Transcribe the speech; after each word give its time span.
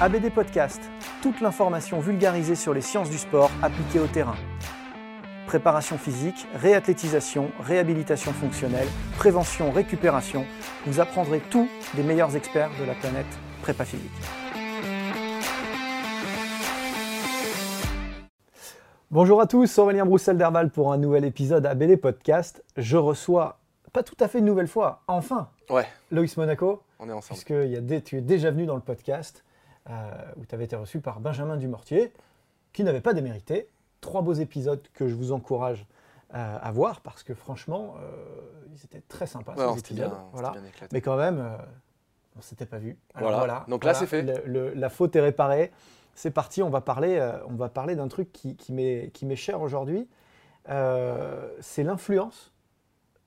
ABD 0.00 0.30
Podcast, 0.32 0.80
toute 1.22 1.40
l'information 1.40 2.00
vulgarisée 2.00 2.56
sur 2.56 2.74
les 2.74 2.80
sciences 2.80 3.10
du 3.10 3.18
sport 3.18 3.50
appliquées 3.62 4.00
au 4.00 4.06
terrain. 4.06 4.34
Préparation 5.46 5.96
physique, 5.98 6.46
réathlétisation, 6.54 7.50
réhabilitation 7.60 8.32
fonctionnelle, 8.32 8.88
prévention, 9.16 9.70
récupération, 9.70 10.44
vous 10.86 10.98
apprendrez 11.00 11.40
tout 11.50 11.68
des 11.94 12.02
meilleurs 12.02 12.34
experts 12.36 12.70
de 12.80 12.84
la 12.84 12.94
planète 12.94 13.26
prépa 13.62 13.84
physique. 13.84 14.10
Bonjour 19.10 19.40
à 19.42 19.46
tous, 19.46 19.78
Aurélien 19.78 20.06
Broussel 20.06 20.38
d'Herval 20.38 20.70
pour 20.70 20.92
un 20.92 20.96
nouvel 20.96 21.24
épisode 21.24 21.66
ABD 21.66 21.96
Podcast. 22.00 22.64
Je 22.76 22.96
reçois, 22.96 23.58
pas 23.92 24.02
tout 24.02 24.16
à 24.20 24.26
fait 24.26 24.38
une 24.38 24.46
nouvelle 24.46 24.68
fois, 24.68 25.02
enfin, 25.06 25.48
Ouais, 25.70 25.86
Loïs 26.10 26.34
Monaco, 26.36 26.82
on 26.98 27.08
est 27.08 27.12
ensemble. 27.12 27.38
puisque 27.40 27.50
y 27.70 27.76
a 27.76 27.80
des- 27.80 28.00
tu 28.02 28.16
es 28.16 28.20
déjà 28.22 28.50
venu 28.50 28.64
dans 28.66 28.74
le 28.74 28.80
podcast 28.80 29.44
où 30.36 30.44
tu 30.46 30.54
avais 30.54 30.64
été 30.64 30.76
reçu 30.76 31.00
par 31.00 31.20
Benjamin 31.20 31.56
Dumortier, 31.56 32.12
qui 32.72 32.84
n'avait 32.84 33.00
pas 33.00 33.14
démérité. 33.14 33.68
Trois 34.00 34.22
beaux 34.22 34.32
épisodes 34.34 34.82
que 34.94 35.06
je 35.08 35.14
vous 35.14 35.32
encourage 35.32 35.86
euh, 36.34 36.58
à 36.60 36.72
voir 36.72 37.00
parce 37.02 37.22
que 37.22 37.34
franchement, 37.34 37.94
euh, 38.00 38.10
ils 38.74 38.84
étaient 38.84 39.02
très 39.08 39.26
sympas 39.26 39.54
Ouais, 39.54 39.72
ces 39.74 39.80
épisodes. 39.80 40.08
bien, 40.08 40.24
voilà. 40.32 40.54
Mais 40.92 41.00
quand 41.00 41.16
même, 41.16 41.38
euh, 41.40 41.56
on 42.38 42.40
s'était 42.40 42.66
pas 42.66 42.78
vu. 42.78 42.96
Alors 43.14 43.30
Voilà. 43.36 43.64
Donc 43.68 43.84
là, 43.84 43.92
c'est 43.94 44.06
fait. 44.06 44.22
Le- 44.22 44.42
le- 44.46 44.74
la 44.74 44.88
faute 44.88 45.14
est 45.16 45.20
réparée. 45.20 45.70
C'est 46.14 46.30
parti. 46.30 46.62
On 46.62 46.70
va 46.70 46.80
parler, 46.80 47.18
euh, 47.18 47.32
on 47.46 47.54
va 47.54 47.68
parler 47.68 47.96
d'un 47.96 48.08
truc 48.08 48.32
qui, 48.32 48.56
m'est 48.72 49.10
qui 49.12 49.26
m'est 49.26 49.36
cher 49.36 49.60
aujourd'hui. 49.62 50.08
Euh, 50.68 51.48
c'est 51.60 51.82
l'influence 51.82 52.51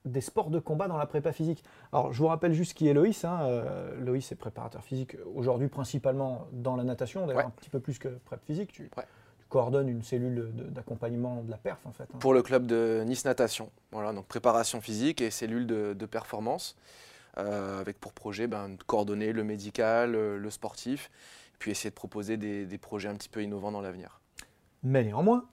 des 0.06 0.22
sports 0.22 0.50
de 0.50 0.60
combat 0.60 0.88
dans 0.88 0.98
la 0.98 1.06
prépa 1.08 1.32
physique. 1.34 1.64
Alors, 1.92 2.14
je 2.14 2.20
vous 2.20 2.28
rappelle 2.28 2.54
juste 2.54 2.74
qui 2.76 2.88
est 2.88 2.94
Loïs. 2.94 3.26
Hein. 3.26 3.40
Euh, 3.44 4.00
Loïs 4.00 4.32
est 4.32 4.36
préparateur 4.36 4.84
physique 4.84 5.18
aujourd'hui 5.36 5.68
principalement 5.68 6.48
dans 6.52 6.76
la 6.76 6.84
natation, 6.84 7.26
d'ailleurs 7.26 7.44
Ouais. 7.46 7.48
un 7.48 7.50
petit 7.62 7.70
peu 7.70 7.80
plus 7.80 7.98
que 8.00 8.08
prep 8.08 8.40
physique. 8.46 8.72
Tu, 8.72 8.84
Ouais. 8.98 9.04
tu 9.40 9.46
coordonnes 9.50 9.90
une 9.90 10.04
cellule 10.04 10.52
d'accompagnement 10.72 11.42
de 11.44 11.50
la 11.52 11.58
perf 11.58 11.80
en 11.86 11.92
fait. 11.92 12.04
hein. 12.14 12.18
Pour 12.20 12.34
le 12.34 12.42
club 12.44 12.68
de 12.68 13.04
Nice 13.06 13.26
Natation. 13.26 13.72
Voilà, 13.92 14.14
donc 14.14 14.26
préparation 14.28 14.80
physique 14.82 15.22
et 15.22 15.32
cellule 15.32 15.66
de, 15.68 15.94
de 15.94 16.06
performance, 16.06 16.76
euh, 17.38 17.80
avec 17.82 18.00
pour 18.00 18.14
projet 18.14 18.48
ben, 18.48 18.70
de 18.70 18.84
coordonner 18.84 19.34
le 19.34 19.44
médical, 19.44 20.12
le, 20.12 20.38
le 20.38 20.50
sportif, 20.52 21.10
puis 21.60 21.72
essayer 21.72 21.90
de 21.90 21.96
proposer 21.96 22.38
des, 22.38 22.66
des 22.66 22.78
projets 22.78 23.10
un 23.10 23.16
petit 23.16 23.30
peu 23.30 23.42
innovants 23.42 23.72
dans 23.72 23.82
l'avenir. 23.82 24.20
Mais 24.84 25.04
néanmoins, 25.04 25.46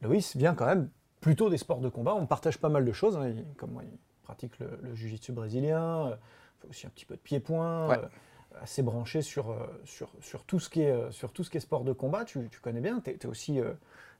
Loïs 0.00 0.36
vient 0.36 0.54
quand 0.54 0.66
même 0.66 0.88
plutôt 1.22 1.48
des 1.48 1.56
sports 1.56 1.80
de 1.80 1.88
combat. 1.88 2.14
On 2.14 2.26
partage 2.26 2.58
pas 2.58 2.68
mal 2.68 2.84
de 2.84 2.92
choses. 2.92 3.16
hein. 3.16 3.28
Il- 3.28 3.46
comme 3.56 3.70
moi, 3.70 3.82
il 3.84 3.96
pratique 4.24 4.58
le, 4.58 4.78
le 4.82 4.94
jiu-jitsu 4.94 5.32
brésilien, 5.32 6.08
euh, 6.08 6.16
fait 6.60 6.68
aussi 6.68 6.86
un 6.86 6.90
petit 6.90 7.06
peu 7.06 7.14
de 7.14 7.20
pied-point, 7.20 7.88
Ouais. 7.88 7.96
euh, 7.98 8.60
assez 8.60 8.82
branché 8.82 9.22
sur, 9.22 9.50
euh, 9.50 9.56
sur, 9.84 10.10
sur, 10.20 10.44
tout 10.44 10.60
ce 10.60 10.68
qui 10.68 10.82
est, 10.82 10.90
euh, 10.90 11.10
sur 11.10 11.32
tout 11.32 11.42
ce 11.44 11.48
qui 11.50 11.56
est 11.56 11.60
sport 11.60 11.84
de 11.84 11.92
combat. 11.94 12.26
Tu, 12.26 12.46
tu 12.50 12.60
connais 12.60 12.80
bien, 12.80 13.00
tu 13.00 13.10
es, 13.10 13.26
aussi, 13.26 13.58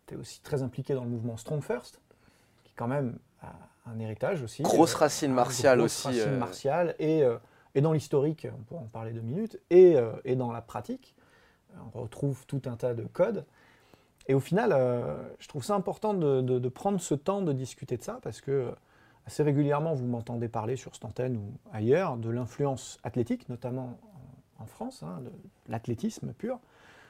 t'es 0.06 0.16
aussi 0.16 0.40
très 0.40 0.62
impliqué 0.62 0.94
dans 0.94 1.04
le 1.04 1.10
mouvement 1.10 1.36
Strong 1.36 1.62
First, 1.62 2.00
qui 2.64 2.72
quand 2.74 2.88
même 2.88 3.18
a 3.42 3.52
un 3.90 3.98
héritage 3.98 4.42
aussi. 4.42 4.62
Grosse 4.62 4.94
racine 4.94 5.32
martiale 5.34 5.78
grosse 5.80 6.06
aussi, 6.06 6.20
racine 6.20 6.38
martiale 6.38 6.94
et, 7.00 7.22
et 7.74 7.80
dans 7.80 7.92
l'historique, 7.92 8.46
on 8.56 8.62
pourra 8.62 8.80
en 8.82 8.86
parler 8.86 9.12
deux 9.12 9.20
minutes, 9.20 9.58
et, 9.70 9.96
et 10.24 10.36
dans 10.36 10.52
la 10.52 10.62
pratique. 10.62 11.14
On 11.94 12.00
retrouve 12.00 12.44
tout 12.46 12.62
un 12.66 12.76
tas 12.76 12.94
de 12.94 13.02
codes. 13.04 13.44
Et 14.28 14.34
au 14.34 14.40
final, 14.40 14.72
euh, 14.72 15.16
je 15.38 15.48
trouve 15.48 15.64
ça 15.64 15.74
important 15.74 16.14
de, 16.14 16.68
prendre 16.68 17.00
ce 17.00 17.14
temps 17.14 17.42
de 17.42 17.52
discuter 17.52 17.96
de 17.96 18.02
ça 18.02 18.18
parce 18.22 18.40
que 18.40 18.50
euh, 18.50 18.70
assez 19.26 19.42
régulièrement, 19.42 19.94
vous 19.94 20.06
m'entendez 20.06 20.48
parler 20.48 20.76
sur 20.76 20.94
cette 20.94 21.04
antenne 21.04 21.36
ou 21.36 21.52
ailleurs 21.72 22.16
de 22.16 22.30
l'influence 22.30 22.98
athlétique, 23.02 23.48
notamment 23.48 23.98
en, 24.58 24.66
France, 24.66 25.02
hein, 25.02 25.20
de 25.24 25.30
l'athlétisme 25.68 26.32
pur, 26.32 26.60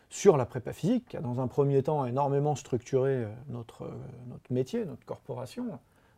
sur 0.09 0.37
la 0.37 0.47
prépa 0.47 0.73
physique, 0.73 1.09
qui 1.09 1.17
a 1.17 1.21
dans 1.21 1.41
un 1.41 1.49
premier 1.49 1.83
temps 1.83 2.07
énormément 2.07 2.55
structuré 2.55 3.25
euh, 3.25 3.29
notre, 3.49 3.91
métier, 4.51 4.85
notre 4.85 5.05
corporation. 5.05 5.67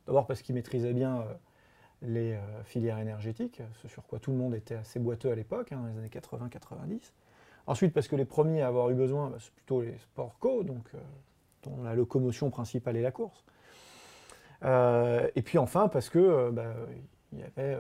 D'abord 0.07 0.27
parce 0.27 0.43
qu'ils 0.43 0.55
maîtrisaient 0.55 0.93
bien 0.93 1.25
les 2.03 2.39
filières 2.65 2.99
énergétiques, 2.99 3.63
ce 3.81 3.89
sur 3.89 4.07
quoi 4.07 4.19
tout 4.19 4.33
le 4.33 4.37
monde 4.37 4.55
était 4.55 4.75
assez 4.75 5.01
boiteux 5.01 5.31
à 5.31 5.35
l'époque, 5.35 5.73
hein, 5.73 5.79
dans 5.81 5.87
les 5.87 5.97
années 5.99 6.11
80-90. 6.11 7.13
Ensuite, 7.67 7.95
parce 7.95 8.09
que 8.09 8.17
les 8.17 8.25
premiers 8.27 8.63
à 8.63 8.69
avoir 8.69 8.91
eu 8.91 8.95
besoin, 8.95 9.31
bah, 9.31 9.37
c'est 9.41 9.53
plutôt 9.53 9.81
les 9.81 9.97
sports 9.99 10.37
co, 10.39 10.63
donc 10.63 10.87
euh, 10.95 10.99
dont 11.63 11.83
la 11.83 11.95
locomotion 11.95 12.51
principale 12.51 12.97
est 12.97 13.03
la 13.03 13.11
course. 13.13 13.45
Euh, 14.65 15.29
et 15.35 15.43
puis 15.43 15.59
enfin, 15.59 15.89
parce 15.89 16.09
que 16.09 16.19
euh, 16.19 16.51
bah, 16.51 16.75
il 17.33 17.41
y 17.41 17.43
avait 17.43 17.77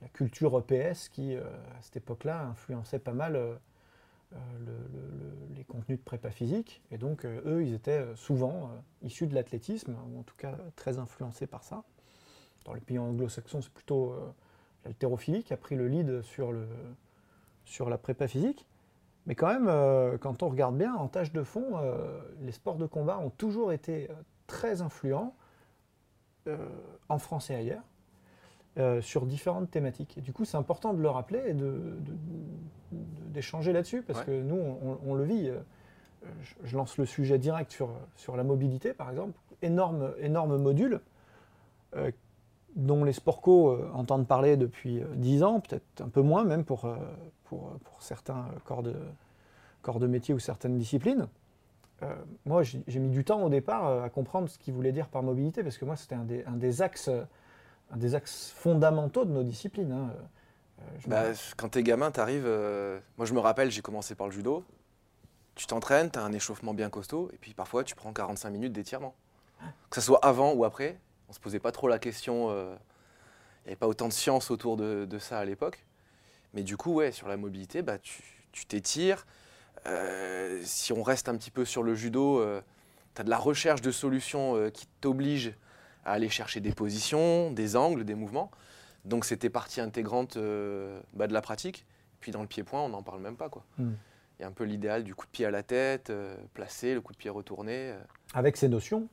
la 0.00 0.08
culture 0.08 0.58
EPS 0.58 1.08
qui, 1.10 1.36
à 1.36 1.42
cette 1.82 1.96
époque-là, 1.98 2.46
influençait 2.46 2.98
pas 2.98 3.12
mal 3.12 3.34
le- 3.34 3.58
le- 4.32 4.72
le- 4.72 5.54
les 5.56 5.64
contenus 5.64 5.98
de 5.98 6.04
prépa 6.04 6.30
physique. 6.30 6.82
Et 6.90 6.96
donc, 6.96 7.26
eux, 7.26 7.62
ils 7.64 7.74
étaient 7.74 8.02
souvent 8.14 8.70
issus 9.02 9.26
de 9.26 9.34
l'athlétisme, 9.34 9.94
ou 10.10 10.20
en 10.20 10.22
tout 10.22 10.36
cas 10.38 10.56
très 10.74 10.98
influencés 10.98 11.46
par 11.46 11.64
ça. 11.64 11.84
Dans 12.64 12.72
les 12.72 12.80
pays 12.80 12.98
anglo-saxons, 12.98 13.60
c'est 13.60 13.72
plutôt 13.72 14.14
l'haltérophilie 14.86 15.44
qui 15.44 15.52
a 15.52 15.58
pris 15.58 15.76
le 15.76 15.86
lead 15.86 16.22
sur, 16.22 16.50
le, 16.50 16.66
sur 17.66 17.90
la 17.90 17.98
prépa 17.98 18.26
physique. 18.26 18.66
Mais 19.26 19.34
quand 19.34 19.46
même, 19.48 19.68
euh, 19.68 20.18
quand 20.18 20.42
on 20.42 20.48
regarde 20.48 20.76
bien, 20.76 20.94
en 20.94 21.08
tâche 21.08 21.32
de 21.32 21.42
fond, 21.42 21.64
euh, 21.78 22.20
les 22.42 22.52
sports 22.52 22.76
de 22.76 22.86
combat 22.86 23.18
ont 23.18 23.30
toujours 23.30 23.72
été 23.72 24.10
euh, 24.10 24.14
très 24.46 24.82
influents 24.82 25.34
euh, 26.46 26.56
en 27.08 27.18
France 27.18 27.50
et 27.50 27.54
ailleurs 27.54 27.82
sur 29.02 29.24
différentes 29.24 29.70
thématiques. 29.70 30.18
Et 30.18 30.20
du 30.20 30.32
coup, 30.32 30.44
c'est 30.44 30.56
important 30.56 30.94
de 30.94 31.00
le 31.00 31.08
rappeler 31.08 31.40
et 31.46 31.54
de- 31.54 31.62
de- 32.00 32.12
de- 32.12 32.98
d'échanger 33.32 33.72
là-dessus 33.72 34.02
parce 34.02 34.18
Ouais. 34.18 34.24
que 34.24 34.42
nous, 34.42 34.58
on, 35.06 35.14
le 35.14 35.22
vit. 35.22 35.48
Je, 36.42 36.54
je 36.64 36.76
lance 36.76 36.98
le 36.98 37.06
sujet 37.06 37.38
direct 37.38 37.70
sur, 37.70 37.90
sur 38.16 38.36
la 38.36 38.42
mobilité, 38.42 38.92
par 38.92 39.10
exemple. 39.10 39.38
Énorme, 39.62 40.12
énorme 40.18 40.56
module 40.56 41.00
dont 42.74 43.04
les 43.04 43.12
sports 43.12 43.40
co 43.40 43.78
entendent 43.94 44.26
parler 44.26 44.56
depuis 44.56 45.00
euh, 45.00 45.06
10 45.14 45.44
ans, 45.44 45.60
peut-être 45.60 46.00
un 46.00 46.08
peu 46.08 46.22
moins 46.22 46.42
même 46.44 46.64
pour, 46.64 46.86
pour, 47.44 47.70
pour 47.84 48.02
certains 48.02 48.38
euh, 48.54 48.58
corps 48.64 48.82
de, 48.82 48.94
corps 49.82 49.98
de 50.00 50.06
métier 50.06 50.34
ou 50.34 50.38
certaines 50.38 50.76
disciplines. 50.78 51.28
Euh, 52.02 52.14
moi, 52.44 52.62
j'ai 52.62 52.98
mis 52.98 53.10
du 53.10 53.24
temps 53.24 53.42
au 53.42 53.48
départ 53.48 53.86
euh, 53.86 54.02
à 54.02 54.10
comprendre 54.10 54.48
ce 54.48 54.58
qu'il 54.58 54.74
voulait 54.74 54.92
dire 54.92 55.08
par 55.08 55.22
mobilité, 55.22 55.62
parce 55.62 55.78
que 55.78 55.84
moi, 55.84 55.96
c'était 55.96 56.16
un 56.16 56.24
des, 56.24 56.44
un 56.44 56.56
des 56.56 56.82
axes, 56.82 57.08
euh, 57.08 57.22
un 57.92 57.96
des 57.96 58.14
axes 58.14 58.52
fondamentaux 58.56 59.24
de 59.24 59.30
nos 59.30 59.42
disciplines. 59.44 59.92
hein. 59.92 60.10
Euh, 60.80 60.84
je 60.98 61.08
Bah, 61.08 61.24
quand 61.56 61.68
t'es 61.70 61.82
gamin, 61.82 62.10
t'arrives. 62.10 62.46
euh, 62.46 62.98
Moi, 63.16 63.26
je 63.26 63.32
me 63.34 63.38
rappelle, 63.40 63.70
j'ai 63.70 63.80
commencé 63.82 64.14
par 64.14 64.26
le 64.26 64.32
judo. 64.32 64.64
Tu 65.54 65.66
t'entraînes, 65.66 66.10
t'as 66.10 66.22
un 66.22 66.32
échauffement 66.32 66.74
bien 66.74 66.90
costaud, 66.90 67.30
et 67.32 67.36
puis 67.38 67.54
parfois, 67.54 67.84
tu 67.84 67.94
prends 67.94 68.12
45 68.12 68.50
minutes 68.50 68.72
d'étirement. 68.72 69.14
Que 69.88 70.00
ce 70.00 70.00
soit 70.00 70.18
avant 70.24 70.52
ou 70.52 70.64
après, 70.64 70.98
On 71.28 71.30
ne 71.30 71.34
se 71.34 71.40
posait 71.40 71.60
pas 71.60 71.70
trop 71.72 71.86
la 71.88 71.98
question. 72.00 72.48
euh, 72.50 72.74
Il 73.64 73.68
n'y 73.68 73.70
avait 73.70 73.76
pas 73.76 73.86
autant 73.88 74.08
de 74.08 74.12
science 74.12 74.50
autour 74.50 74.76
de, 74.76 75.04
de 75.04 75.18
ça 75.20 75.38
à 75.38 75.44
l'époque. 75.44 75.86
Mais 76.54 76.62
du 76.62 76.76
coup, 76.76 76.94
ouais, 76.94 77.12
sur 77.12 77.28
la 77.28 77.36
mobilité, 77.36 77.82
bah, 77.82 77.98
tu 77.98 78.66
t'étires. 78.66 79.26
Euh, 79.86 80.60
si 80.64 80.92
on 80.92 81.02
reste 81.02 81.28
un 81.28 81.36
petit 81.36 81.50
peu 81.50 81.64
sur 81.64 81.82
le 81.82 81.94
judo, 81.94 82.42
tu 83.14 83.20
as 83.20 83.24
de 83.24 83.30
la 83.30 83.38
recherche 83.38 83.80
de 83.82 83.90
solutions 83.90 84.56
euh, 84.56 84.70
qui 84.70 84.86
t'obligent 85.00 85.54
à 86.04 86.12
aller 86.12 86.28
chercher 86.28 86.60
des 86.60 86.72
positions, 86.72 87.50
des 87.50 87.76
angles, 87.76 88.04
des 88.04 88.14
mouvements. 88.14 88.50
Donc 89.04 89.24
c'était 89.24 89.50
partie 89.50 89.80
intégrante 89.80 90.36
euh, 90.36 91.00
bah, 91.12 91.26
de 91.26 91.32
la 91.32 91.42
pratique. 91.42 91.84
Puis 92.20 92.32
dans 92.32 92.40
le 92.40 92.46
pied-point, 92.48 92.80
on 92.80 92.88
n'en 92.88 93.02
parle 93.02 93.20
même 93.20 93.36
pas. 93.36 93.48
quoi. 93.50 93.64
Mm. 93.78 93.92
Il 94.38 94.42
y 94.42 94.44
a 94.44 94.48
un 94.48 94.52
peu 94.52 94.64
l'idéal 94.64 95.04
du 95.04 95.14
coup 95.14 95.26
de 95.26 95.30
pied 95.30 95.44
à 95.46 95.50
la 95.50 95.62
tête, 95.62 96.10
euh, 96.10 96.36
placé, 96.54 96.94
le 96.94 97.00
coup 97.00 97.12
de 97.12 97.18
pied 97.18 97.30
retourné. 97.30 97.90
euh. 97.92 97.98
Avec 98.32 98.56
ces 98.56 98.68
notions 98.68 99.08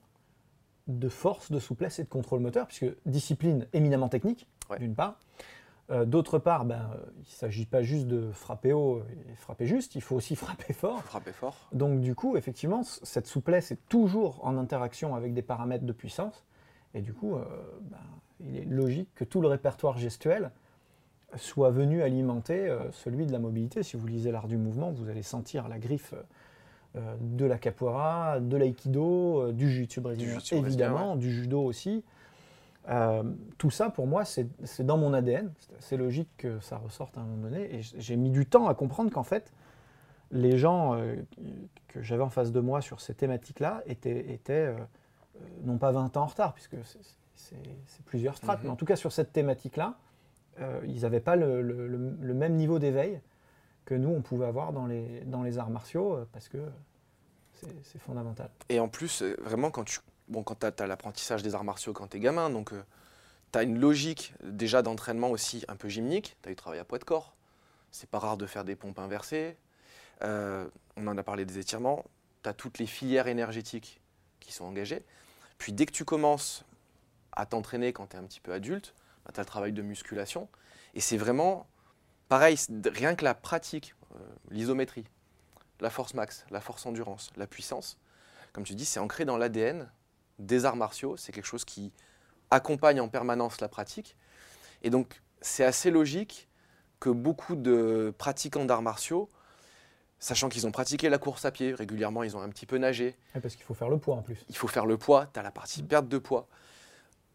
de 0.87 1.09
force, 1.09 1.51
de 1.51 1.59
souplesse 1.59 1.99
et 1.99 2.03
de 2.03 2.09
contrôle 2.09 2.39
moteur, 2.39 2.67
puisque 2.67 2.85
discipline 3.05 3.67
éminemment 3.73 4.09
technique, 4.09 4.47
Ouais. 4.69 4.79
d'une 4.79 4.95
part. 4.95 5.19
Euh, 5.89 6.05
D'autre 6.05 6.39
part, 6.39 6.65
ben, 6.65 6.89
euh, 6.93 6.97
il 7.17 7.21
ne 7.21 7.25
s'agit 7.25 7.65
pas 7.65 7.81
juste 7.81 8.07
de 8.07 8.31
frapper 8.31 8.73
haut 8.73 9.01
et 9.29 9.35
frapper 9.35 9.65
juste, 9.65 9.95
il 9.95 10.01
faut 10.01 10.15
aussi 10.15 10.35
frapper 10.37 10.73
fort. 10.73 11.01
frapper 11.03 11.31
fort. 11.31 11.55
Donc 11.73 12.01
du 12.01 12.15
coup, 12.15 12.37
effectivement, 12.37 12.83
cette 12.83 13.27
souplesse 13.27 13.71
est 13.71 13.79
toujours 13.89 14.39
en 14.45 14.57
interaction 14.57 15.15
avec 15.15 15.33
des 15.33 15.41
paramètres 15.41 15.85
de 15.85 15.91
puissance. 15.91 16.45
Et 16.93 17.01
du 17.01 17.13
coup, 17.13 17.35
euh, 17.35 17.43
ben, 17.81 17.97
il 18.39 18.57
est 18.57 18.65
logique 18.65 19.09
que 19.15 19.23
tout 19.23 19.41
le 19.41 19.47
répertoire 19.47 19.97
gestuel 19.97 20.51
soit 21.35 21.71
venu 21.71 22.01
alimenter 22.01 22.67
euh, 22.67 22.91
celui 22.91 23.25
de 23.25 23.31
la 23.31 23.39
mobilité. 23.39 23.83
Si 23.83 23.95
vous 23.95 24.07
lisez 24.07 24.31
l'art 24.31 24.47
du 24.47 24.57
mouvement, 24.57 24.91
vous 24.91 25.09
allez 25.09 25.23
sentir 25.23 25.67
la 25.67 25.79
griffe 25.79 26.13
de 27.21 27.45
la 27.45 27.57
capoeira, 27.57 28.41
de 28.41 28.57
l'aïkido, 28.57 29.53
du 29.53 29.69
jiu-jitsu 29.69 30.01
brésilien, 30.01 30.39
évidemment, 30.51 31.15
du 31.15 31.31
judo 31.31 31.61
aussi. 31.63 32.03
Euh, 32.89 33.23
tout 33.57 33.69
ça, 33.69 33.89
pour 33.89 34.07
moi, 34.07 34.25
c'est 34.25 34.47
dans 34.85 34.97
mon 34.97 35.13
ADN. 35.13 35.51
C'est 35.79 35.97
logique 35.97 36.29
que 36.37 36.59
ça 36.59 36.77
ressorte 36.77 37.17
à 37.17 37.21
un 37.21 37.25
moment 37.25 37.43
donné. 37.49 37.75
Et 37.75 37.81
j'ai 37.81 38.15
mis 38.15 38.31
du 38.31 38.45
temps 38.45 38.67
à 38.67 38.73
comprendre 38.75 39.11
qu'en 39.11 39.23
fait, 39.23 39.53
les 40.31 40.57
gens 40.57 40.95
euh, 40.95 41.15
que 41.89 42.01
j'avais 42.01 42.23
en 42.23 42.29
face 42.29 42.51
de 42.51 42.59
moi 42.59 42.81
sur 42.81 43.01
ces 43.01 43.13
thématiques-là 43.13 43.83
étaient, 43.85 44.31
étaient 44.33 44.53
euh, 44.67 44.77
non 45.63 45.77
pas 45.77 45.91
20 45.91 46.17
ans 46.17 46.23
en 46.23 46.25
retard, 46.27 46.53
puisque 46.53 46.75
c'est- 46.85 47.05
plusieurs 48.05 48.35
strates, 48.37 48.59
Mhm. 48.59 48.65
mais 48.65 48.69
en 48.71 48.75
tout 48.75 48.85
cas 48.85 48.95
sur 48.95 49.11
cette 49.11 49.31
thématique-là, 49.33 49.95
ils 50.85 51.01
n'avaient 51.01 51.19
pas 51.21 51.35
le, 51.35 51.61
le- 51.61 51.87
le- 51.87 52.15
le 52.21 52.33
même 52.33 52.55
niveau 52.55 52.77
d'éveil 52.77 53.19
que 53.85 53.95
nous, 53.95 54.09
on 54.09 54.21
pouvait 54.21 54.45
avoir 54.45 54.73
dans 54.73 54.85
les, 54.85 55.21
dans 55.21 55.41
les 55.41 55.57
arts 55.57 55.69
martiaux, 55.71 56.19
parce 56.33 56.49
que 56.49 56.59
c'est 57.83 57.99
fondamental. 57.99 58.49
Et 58.69 58.79
en 58.79 58.87
plus, 58.87 59.23
vraiment, 59.41 59.71
quand 59.71 59.83
tu 59.85 59.99
bon, 60.27 60.43
quand 60.43 60.63
as, 60.63 60.87
l'apprentissage 60.87 61.43
des 61.43 61.55
arts 61.55 61.63
martiaux 61.63 61.93
quand 61.93 62.07
tu 62.07 62.17
es 62.17 62.19
gamin, 62.19 62.49
donc 62.49 62.71
tu 63.51 63.59
as 63.59 63.63
une 63.63 63.79
logique 63.79 64.33
euh, 64.43 64.51
déjà 64.51 64.81
d'entraînement 64.81 65.29
aussi 65.29 65.65
un 65.67 65.75
peu 65.75 65.89
gymnique. 65.89 66.37
Tu 66.41 66.49
as 66.49 66.51
eu 66.51 66.55
travail 66.55 66.79
à 66.79 66.85
poids 66.85 66.99
de 66.99 67.03
corps. 67.03 67.35
C'est 67.91 68.09
pas 68.09 68.19
rare 68.19 68.37
de 68.37 68.45
faire 68.45 68.63
des 68.63 68.75
pompes 68.75 68.99
inversées. 68.99 69.57
Euh, 70.23 70.67
on 70.95 71.07
en 71.07 71.17
a 71.17 71.23
parlé 71.23 71.45
des 71.45 71.57
étirements. 71.57 72.05
Tu 72.43 72.49
as 72.49 72.53
toutes 72.53 72.79
les 72.79 72.87
filières 72.87 73.27
énergétiques 73.27 73.99
qui 74.39 74.53
sont 74.53 74.65
engagées. 74.65 75.03
Puis 75.57 75.73
dès 75.73 75.85
que 75.85 75.91
tu 75.91 76.05
commences 76.05 76.63
à 77.33 77.45
t'entraîner 77.45 77.93
quand 77.93 78.07
tu 78.07 78.15
es 78.15 78.19
un 78.19 78.23
petit 78.23 78.39
peu 78.39 78.53
adulte, 78.53 78.93
tu 79.33 79.39
as 79.39 79.43
le 79.43 79.45
travail 79.45 79.73
de 79.73 79.81
musculation. 79.81 80.47
Et 80.93 81.01
c'est 81.01 81.17
vraiment 81.17 81.67
pareil, 82.29 82.57
rien 82.85 83.15
que 83.15 83.23
la 83.23 83.33
pratique, 83.33 83.95
euh, 84.15 84.19
l'isométrie, 84.49 85.05
la 85.79 85.89
force 85.89 86.13
max, 86.13 86.45
la 86.49 86.61
force 86.61 86.85
endurance, 86.85 87.31
la 87.35 87.47
puissance, 87.47 87.97
comme 88.53 88.63
tu 88.63 88.75
dis, 88.75 88.85
c'est 88.85 88.99
ancré 88.99 89.25
dans 89.25 89.37
l'ADN 89.37 89.89
des 90.45 90.65
arts 90.65 90.75
martiaux. 90.75 91.15
C'est 91.17 91.31
quelque 91.31 91.45
chose 91.45 91.65
qui 91.65 91.91
accompagne 92.49 92.99
en 92.99 93.07
permanence 93.07 93.61
la 93.61 93.69
pratique. 93.69 94.15
Et 94.83 94.89
donc, 94.89 95.21
c'est 95.41 95.63
assez 95.63 95.91
logique 95.91 96.47
que 96.99 97.09
beaucoup 97.09 97.55
de 97.55 98.13
pratiquants 98.17 98.65
d'arts 98.65 98.81
martiaux, 98.81 99.29
sachant 100.19 100.49
qu'ils 100.49 100.67
ont 100.67 100.71
pratiqué 100.71 101.09
la 101.09 101.17
course 101.17 101.45
à 101.45 101.51
pied 101.51 101.73
régulièrement, 101.73 102.23
ils 102.23 102.35
ont 102.37 102.41
un 102.41 102.49
petit 102.49 102.65
peu 102.65 102.77
nagé, 102.77 103.15
Ouais, 103.33 103.41
parce 103.41 103.55
qu'il 103.55 103.63
faut 103.65 103.73
faire 103.73 103.89
le 103.89 103.97
poids 103.97 104.15
en 104.15 104.21
plus. 104.21 104.45
il 104.49 104.55
faut 104.57 104.67
faire 104.67 104.85
le 104.85 104.97
poids, 104.97 105.27
tu 105.33 105.39
as 105.39 105.43
la 105.43 105.51
partie 105.51 105.81
perte 105.81 106.07
de 106.07 106.17
poids. 106.19 106.47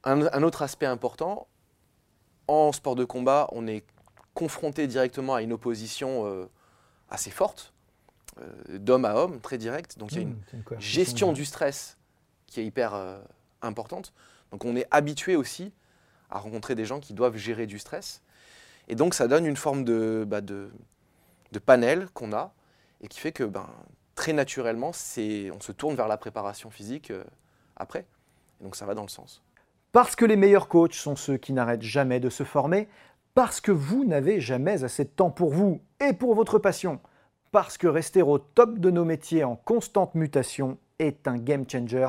Un, 0.04 0.26
un 0.32 0.42
autre 0.44 0.62
aspect 0.62 0.86
important, 0.86 1.48
en 2.46 2.70
sport 2.70 2.94
de 2.94 3.04
combat, 3.04 3.48
on 3.52 3.66
est 3.66 3.84
confronté 4.34 4.86
directement 4.86 5.34
à 5.34 5.42
une 5.42 5.52
opposition 5.52 6.26
euh, 6.26 6.46
assez 7.08 7.30
forte, 7.30 7.72
euh, 8.40 8.78
d'homme 8.78 9.04
à 9.04 9.14
homme, 9.16 9.40
très 9.40 9.58
directe. 9.58 9.98
Donc 9.98 10.12
il 10.12 10.16
y 10.16 10.20
a 10.20 10.22
une 10.22 10.36
c'est 10.48 10.56
une 10.74 10.80
gestion 10.80 11.32
du 11.32 11.44
stress 11.44 11.95
qui 12.46 12.60
est 12.60 12.64
hyper 12.64 12.94
euh, 12.94 13.18
importante. 13.62 14.12
Donc 14.50 14.64
on 14.64 14.76
est 14.76 14.86
habitué 14.90 15.36
aussi 15.36 15.72
à 16.30 16.38
rencontrer 16.38 16.74
des 16.74 16.84
gens 16.84 17.00
qui 17.00 17.14
doivent 17.14 17.36
gérer 17.36 17.66
du 17.66 17.78
stress. 17.78 18.22
Et 18.88 18.94
donc 18.94 19.14
ça 19.14 19.28
donne 19.28 19.46
une 19.46 19.56
forme 19.56 19.84
de, 19.84 20.24
bah, 20.26 20.40
de, 20.40 20.70
panel 21.64 22.08
qu'on 22.12 22.34
a 22.34 22.52
et 23.00 23.08
qui 23.08 23.18
fait 23.18 23.32
que 23.32 23.44
ben, 23.44 23.66
très 24.14 24.34
naturellement, 24.34 24.90
on 24.90 25.60
se 25.60 25.72
tourne 25.72 25.96
vers 25.96 26.06
la 26.06 26.18
préparation 26.18 26.70
physique 26.70 27.10
euh, 27.10 27.24
après. 27.76 28.04
Et 28.60 28.64
donc 28.64 28.76
ça 28.76 28.84
va 28.84 28.94
dans 28.94 29.02
le 29.02 29.08
sens. 29.08 29.42
Parce 29.92 30.16
que 30.16 30.26
les 30.26 30.36
meilleurs 30.36 30.68
coachs 30.68 30.92
sont 30.92 31.16
ceux 31.16 31.38
qui 31.38 31.54
n'arrêtent 31.54 31.82
jamais 31.82 32.20
de 32.20 32.28
se 32.28 32.44
former, 32.44 32.88
parce 33.34 33.60
que 33.60 33.72
vous 33.72 34.04
n'avez 34.04 34.40
jamais 34.40 34.84
assez 34.84 35.04
de 35.04 35.10
temps 35.10 35.30
pour 35.30 35.50
vous 35.50 35.80
et 36.00 36.12
pour 36.12 36.34
votre 36.34 36.58
passion, 36.58 37.00
parce 37.52 37.78
que 37.78 37.86
rester 37.86 38.20
au 38.20 38.38
top 38.38 38.78
de 38.78 38.90
nos 38.90 39.06
métiers 39.06 39.44
en 39.44 39.56
constante 39.56 40.14
mutation 40.14 40.76
est 40.98 41.26
un 41.26 41.38
game 41.38 41.64
changer 41.66 42.08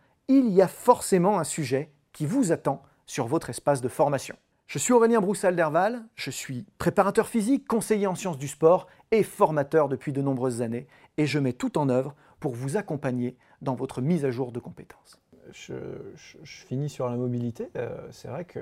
il 0.37 0.49
y 0.49 0.61
a 0.61 0.67
forcément 0.67 1.39
un 1.39 1.43
sujet 1.43 1.91
qui 2.13 2.25
vous 2.25 2.51
attend 2.51 2.81
sur 3.05 3.27
votre 3.27 3.49
espace 3.49 3.81
de 3.81 3.89
formation. 3.89 4.35
Je 4.67 4.79
suis 4.79 4.93
Aurélien 4.93 5.19
Broussal-Derval, 5.19 6.05
je 6.15 6.31
suis 6.31 6.65
préparateur 6.77 7.27
physique, 7.27 7.67
conseiller 7.67 8.07
en 8.07 8.15
sciences 8.15 8.37
du 8.37 8.47
sport 8.47 8.87
et 9.11 9.23
formateur 9.23 9.89
depuis 9.89 10.13
de 10.13 10.21
nombreuses 10.21 10.61
années 10.61 10.87
et 11.17 11.25
je 11.25 11.39
mets 11.39 11.51
tout 11.51 11.77
en 11.77 11.89
œuvre 11.89 12.15
pour 12.39 12.55
vous 12.55 12.77
accompagner 12.77 13.35
dans 13.61 13.75
votre 13.75 14.01
mise 14.01 14.23
à 14.23 14.31
jour 14.31 14.53
de 14.53 14.59
compétences. 14.59 15.19
Je, 15.51 15.73
finis 16.15 16.89
sur 16.89 17.09
la 17.09 17.17
mobilité. 17.17 17.69
Euh, 17.75 18.07
c'est 18.11 18.29
vrai 18.29 18.45
que 18.45 18.61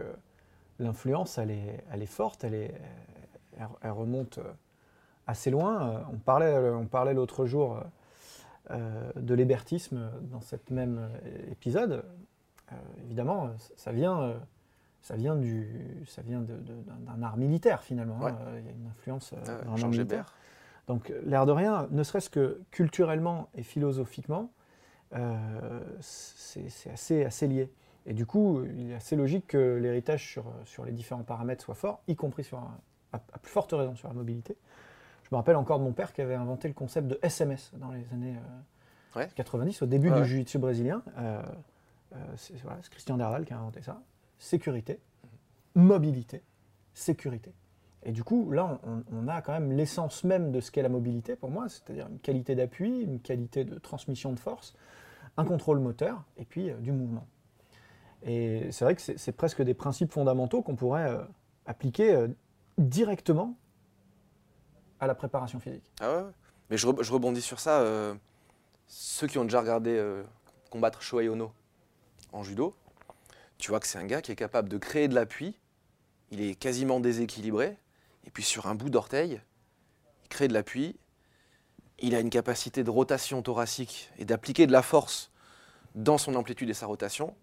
l'influence, 0.80 1.38
elle 1.38 1.52
est, 1.52 1.84
elle 1.92 2.02
est 2.02 2.08
forte, 2.08 2.44
elle, 2.44 2.56
est, 2.56 2.74
elle, 3.84 3.92
remonte 3.92 4.40
euh, 4.40 4.52
assez 5.28 5.52
loin. 5.52 5.90
Euh, 5.90 6.00
On 6.12 6.18
parlait, 6.18 6.58
on 6.72 6.88
parlait 6.88 7.14
l'autre 7.14 7.46
jour 7.46 7.80
de 9.16 9.34
l'hébertisme 9.34 10.12
dans 10.32 10.42
cet 10.42 10.70
même 10.72 11.00
euh, 11.00 11.52
épisode. 11.52 12.04
Euh, 12.72 12.76
évidemment, 13.04 13.46
euh, 13.46 13.50
ça 13.76 13.92
vient, 13.92 14.22
euh, 14.22 14.38
ça 15.02 15.16
vient, 15.16 15.36
du, 15.36 16.04
ça 16.08 16.22
vient 16.22 16.42
d'un 16.42 17.24
art 17.24 17.38
militaire 17.38 17.82
finalement. 17.82 18.18
hein. 18.18 18.26
Ouais. 18.26 18.34
Euh, 18.48 18.60
Il 18.60 18.66
y 18.66 18.70
a 18.70 18.72
une 18.72 18.88
influence 18.88 19.34
euh, 19.34 19.38
Ah, 19.48 19.76
Georges 19.76 19.86
militaire. 19.86 20.34
Donc, 20.88 21.12
l'air 21.24 21.46
de 21.46 21.52
rien, 21.52 21.88
ne 21.92 22.04
serait-ce 22.04 22.30
que 22.30 22.62
culturellement 22.72 23.50
et 23.56 23.64
philosophiquement, 23.64 24.52
euh, 25.16 25.80
c'est 26.02 26.70
c'est 26.70 26.90
assez, 26.92 27.26
assez 27.26 27.48
lié. 27.48 27.72
Et 28.06 28.14
du 28.14 28.26
coup, 28.26 28.64
il 28.66 28.92
est 28.92 28.96
assez 28.96 29.16
logique 29.16 29.48
que 29.48 29.78
l'héritage 29.78 30.26
sur, 30.28 30.46
sur 30.66 30.86
les 30.86 30.92
différents 30.92 31.24
paramètres 31.24 31.64
soit 31.64 31.76
fort, 31.76 32.02
y 32.08 32.16
compris 32.16 32.44
sur, 32.44 32.58
un- 32.60 32.78
à, 33.14 33.18
à 33.18 33.38
plus 33.40 33.52
forte 33.52 33.72
raison 33.74 33.96
sur 33.96 34.08
la 34.08 34.14
mobilité. 34.14 34.56
Je 35.30 35.36
me 35.36 35.38
rappelle 35.38 35.56
encore 35.58 35.78
de 35.80 35.84
mon 35.84 35.94
père 35.94 36.12
qui 36.14 36.22
avait 36.22 36.36
inventé 36.36 36.68
le 36.68 36.74
concept 36.74 37.08
de 37.08 37.20
SMS 37.22 37.72
dans 37.76 37.92
les 37.92 38.06
années 38.14 38.36
euh, 38.36 39.20
Ouais. 39.20 39.28
90, 39.36 39.82
au 39.82 39.86
début 39.88 40.10
Ouais, 40.10 40.16
du 40.16 40.22
ouais. 40.22 40.28
jiu-jitsu 40.28 40.60
brésilien. 40.60 41.02
Euh, 41.18 41.42
euh, 42.14 42.18
c'est 42.36 42.56
voilà, 42.62 42.80
Christian 42.90 43.18
Derval 43.18 43.46
qui 43.46 43.54
a 43.54 43.58
inventé 43.58 43.82
ça. 43.82 44.02
Sécurité. 44.38 45.00
mobilité, 45.76 46.44
sécurité. 46.94 47.54
Et 48.04 48.12
du 48.12 48.24
coup, 48.24 48.50
là, 48.52 48.80
on, 48.84 49.04
on 49.12 49.28
a 49.28 49.42
quand 49.42 49.52
même 49.52 49.72
l'essence 49.72 50.24
même 50.24 50.52
de 50.52 50.62
ce 50.62 50.72
qu'est 50.72 50.82
la 50.82 50.90
mobilité 50.90 51.36
pour 51.36 51.50
moi, 51.52 51.68
c'est-à-dire 51.70 52.08
une 52.08 52.20
qualité 52.20 52.56
d'appui, 52.56 53.02
une 53.02 53.20
qualité 53.20 53.66
de 53.66 53.78
transmission 53.78 54.32
de 54.32 54.40
force, 54.40 54.74
un 55.38 55.44
contrôle 55.46 55.80
moteur 55.80 56.24
et 56.38 56.46
puis 56.46 56.70
euh, 56.70 56.76
du 56.78 56.92
mouvement. 56.92 57.28
Et 58.24 58.72
c'est 58.72 58.86
vrai 58.86 58.96
que 58.96 59.02
c'est 59.02 59.18
c'est 59.18 59.32
presque 59.32 59.62
des 59.62 59.74
principes 59.74 60.12
fondamentaux 60.12 60.62
qu'on 60.62 60.76
pourrait 60.76 61.10
euh, 61.10 61.22
appliquer 61.66 62.14
euh, 62.14 62.28
directement 62.78 63.56
à 65.00 65.08
la 65.08 65.16
préparation 65.16 65.60
physique. 65.60 65.90
Ah 66.02 66.16
ouais. 66.18 66.24
Mais 66.70 66.78
je, 66.78 66.88
re- 66.88 67.02
je 67.04 67.12
rebondis 67.12 67.42
sur 67.42 67.60
ça. 67.60 67.82
euh, 67.82 68.16
ceux 68.88 69.28
qui 69.28 69.38
ont 69.38 69.44
déjà 69.44 69.60
regardé 69.62 69.92
euh, 69.92 70.24
combattre 70.70 71.02
Shohei 71.02 71.30
Ono 71.30 71.52
en 72.32 72.44
judo, 72.44 72.76
tu 73.58 73.70
vois 73.72 73.80
que 73.80 73.88
c'est 73.88 73.98
un 74.00 74.06
gars 74.06 74.22
qui 74.22 74.32
est 74.32 74.36
capable 74.36 74.70
de 74.70 74.78
créer 74.78 75.08
de 75.08 75.16
l'appui. 75.16 75.56
Il 76.32 76.42
est 76.42 76.56
quasiment 76.56 77.00
déséquilibré. 77.00 77.78
Et 78.26 78.32
puis 78.32 78.44
sur 78.44 78.68
un 78.68 78.76
bout 78.76 78.90
d'orteil, 78.90 79.42
il 80.24 80.30
crée 80.30 80.48
de 80.48 80.54
l'appui. 80.54 80.96
Il 82.00 82.16
a 82.16 82.20
une 82.20 82.30
capacité 82.30 82.84
de 82.84 82.90
rotation 82.90 83.42
thoracique 83.42 84.10
et 84.18 84.26
d'appliquer 84.26 84.68
de 84.68 84.72
la 84.72 84.82
force 84.82 85.32
dans 85.96 86.18
son 86.18 86.36
amplitude 86.36 86.70
et 86.70 86.74
sa 86.74 86.86
rotation 86.86 87.36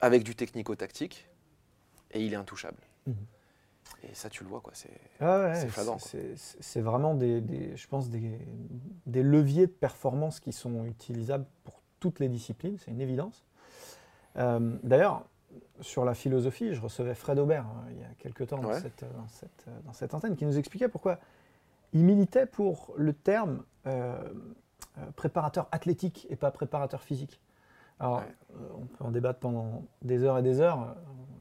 avec 0.00 0.22
du 0.22 0.34
technico-tactique. 0.36 1.28
Et 2.12 2.24
il 2.24 2.32
est 2.32 2.36
intouchable. 2.36 2.78
Mhm. 3.06 3.16
Et 4.02 4.14
ça, 4.14 4.28
tu 4.30 4.44
le 4.44 4.50
vois, 4.50 4.60
quoi. 4.60 4.72
C'est 4.74 4.90
Ah 5.20 5.40
ouais, 5.46 5.66
flagrant, 5.68 5.98
c'est- 5.98 6.80
vraiment 6.80 7.14
des, 7.14 7.40
des- 7.40 7.76
je 7.76 7.88
pense, 7.88 8.08
des, 8.10 8.38
des 9.06 9.22
leviers 9.22 9.66
de 9.66 9.72
performance 9.72 10.38
qui 10.40 10.52
sont 10.52 10.84
utilisables 10.84 11.46
pour 11.64 11.80
toutes 12.00 12.20
les 12.20 12.28
disciplines, 12.28 12.76
c'est 12.78 12.90
une 12.90 13.00
évidence. 13.00 13.44
Euh, 14.36 14.76
D'ailleurs, 14.82 15.24
sur 15.80 16.04
la 16.04 16.14
philosophie, 16.14 16.74
je 16.74 16.80
recevais 16.80 17.14
Fred 17.14 17.38
Aubert 17.38 17.64
hein, 17.66 17.84
il 17.90 17.98
y 17.98 18.04
a 18.04 18.08
quelques 18.18 18.46
temps 18.48 18.58
dans, 18.58 18.68
cette, 18.80 19.04
dans, 19.16 19.28
cette, 19.28 19.66
dans 19.84 19.92
cette 19.92 20.14
antenne 20.14 20.36
qui 20.36 20.44
nous 20.44 20.58
expliquait 20.58 20.88
pourquoi 20.88 21.18
il 21.92 22.04
militait 22.04 22.46
pour 22.46 22.92
le 22.96 23.12
terme 23.14 23.62
euh, 23.86 24.16
euh, 24.98 25.04
préparateur 25.16 25.68
athlétique 25.72 26.26
et 26.30 26.36
pas 26.36 26.50
préparateur 26.50 27.02
physique. 27.02 27.40
Alors, 27.98 28.22
euh, 28.54 28.54
on 28.78 28.86
peut 28.86 29.04
en 29.04 29.10
débattre 29.10 29.38
pendant 29.40 29.84
des 30.02 30.22
heures 30.22 30.38
et 30.38 30.42
des 30.42 30.60
heures. 30.60 30.80
euh, 30.82 30.92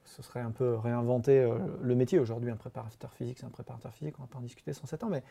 Ce 0.05 0.21
serait 0.21 0.39
un 0.39 0.51
peu 0.51 0.75
réinventer 0.75 1.39
euh, 1.39 1.57
le 1.81 1.95
métier. 1.95 2.19
Aujourd'hui, 2.19 2.49
un 2.51 2.55
préparateur 2.55 3.11
physique, 3.13 3.39
c'est 3.39 3.45
un 3.45 3.49
préparateur 3.49 3.93
physique, 3.93 4.15
on 4.19 4.23
va 4.23 4.27
pas 4.27 4.37
en 4.39 4.41
discuter 4.41 4.71
sans 4.73 4.85
7 4.85 5.03
ans. 5.03 5.09
Mais 5.09 5.23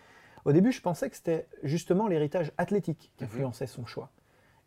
au 0.45 0.53
début, 0.53 0.73
je 0.73 0.83
pensais 0.83 1.09
que 1.09 1.17
c'était 1.17 1.47
justement 1.63 2.09
l'héritage 2.09 2.53
athlétique 2.59 3.13
qui 3.17 3.25
Mhm. 3.25 3.31
influençait 3.31 3.67
son 3.67 3.87
choix. 3.87 4.11